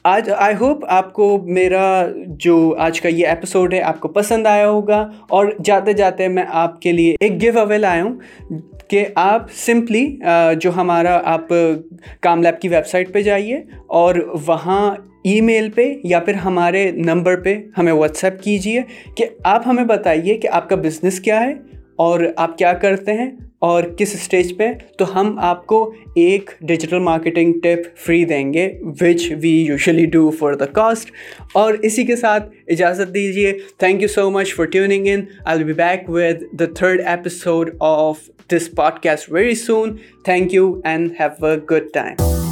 آج 0.03 0.29
آئی 0.37 0.55
ہوپ 0.59 0.85
آپ 0.87 1.13
کو 1.13 1.41
میرا 1.43 2.07
جو 2.27 2.75
آج 2.77 3.01
کا 3.01 3.09
یہ 3.09 3.27
ایپیسوڈ 3.27 3.73
ہے 3.73 3.81
آپ 3.81 3.99
کو 3.99 4.07
پسند 4.07 4.47
آیا 4.47 4.69
ہوگا 4.69 5.11
اور 5.29 5.45
جاتے 5.63 5.93
جاتے 5.93 6.27
میں 6.27 6.43
آپ 6.49 6.81
کے 6.81 6.91
لیے 6.91 7.15
ایک 7.19 7.41
گیو 7.41 7.59
اوے 7.59 7.77
لایا 7.77 8.03
ہوں۔ 8.03 8.19
کہ 8.89 9.05
آپ 9.15 9.51
سمپلی 9.51 10.17
جو 10.61 10.71
ہمارا 10.75 11.19
آپ 11.23 11.47
کام 12.21 12.43
لیب 12.43 12.61
کی 12.61 12.67
ویب 12.67 12.87
سائٹ 12.87 13.13
پہ 13.13 13.21
جائیے 13.21 13.61
اور 13.87 14.15
وہاں 14.47 14.95
ای 15.23 15.41
میل 15.41 15.69
پہ 15.69 15.93
یا 16.03 16.19
پھر 16.19 16.33
ہمارے 16.33 16.91
نمبر 16.91 17.41
پہ 17.41 17.55
ہمیں 17.77 17.91
واٹس 17.91 18.23
ایپ 18.23 18.41
کیجیے 18.43 18.81
کہ 19.15 19.25
آپ 19.43 19.67
ہمیں 19.67 19.83
بتائیے 19.83 20.37
کہ 20.37 20.47
آپ 20.51 20.69
کا 20.69 20.75
بزنس 20.75 21.19
کیا 21.19 21.41
ہے 21.41 21.53
اور 21.95 22.19
آپ 22.35 22.57
کیا 22.57 22.73
کرتے 22.73 23.13
ہیں 23.13 23.31
اور 23.63 23.83
کس 23.97 24.13
اسٹیج 24.15 24.55
پہ؟ 24.57 24.67
تو 24.97 25.05
ہم 25.15 25.37
آپ 25.41 25.65
کو 25.67 25.79
ایک 26.15 26.49
ڈیجیٹل 26.61 26.99
مارکیٹنگ 26.99 27.53
ٹپ 27.63 27.85
فری 27.97 28.23
دیں 28.25 28.53
گے 28.53 28.67
which 29.01 29.31
we 29.43 29.49
usually 29.49 30.05
do 30.05 30.29
for 30.29 30.53
the 30.53 30.65
cost 30.73 31.11
اور 31.53 31.73
اسی 31.81 32.05
کے 32.05 32.15
ساتھ 32.15 32.49
اجازت 32.67 33.13
دیجیے 33.13 33.53
thank 33.79 34.01
you 34.01 34.07
so 34.07 34.29
much 34.29 34.53
for 34.55 34.65
tuning 34.67 35.07
in 35.07 35.21
I 35.45 35.63
be 35.63 35.73
back 35.73 36.09
with 36.09 36.43
the 36.59 36.65
third 36.75 37.01
episode 37.05 37.69
of 37.81 38.29
this 38.53 38.69
podcast 39.03 39.31
very 39.31 39.55
soon 39.55 39.95
thank 40.25 40.53
you 40.53 40.73
and 40.83 41.11
have 41.19 41.45
a 41.45 41.57
good 41.71 41.93
time 41.93 42.42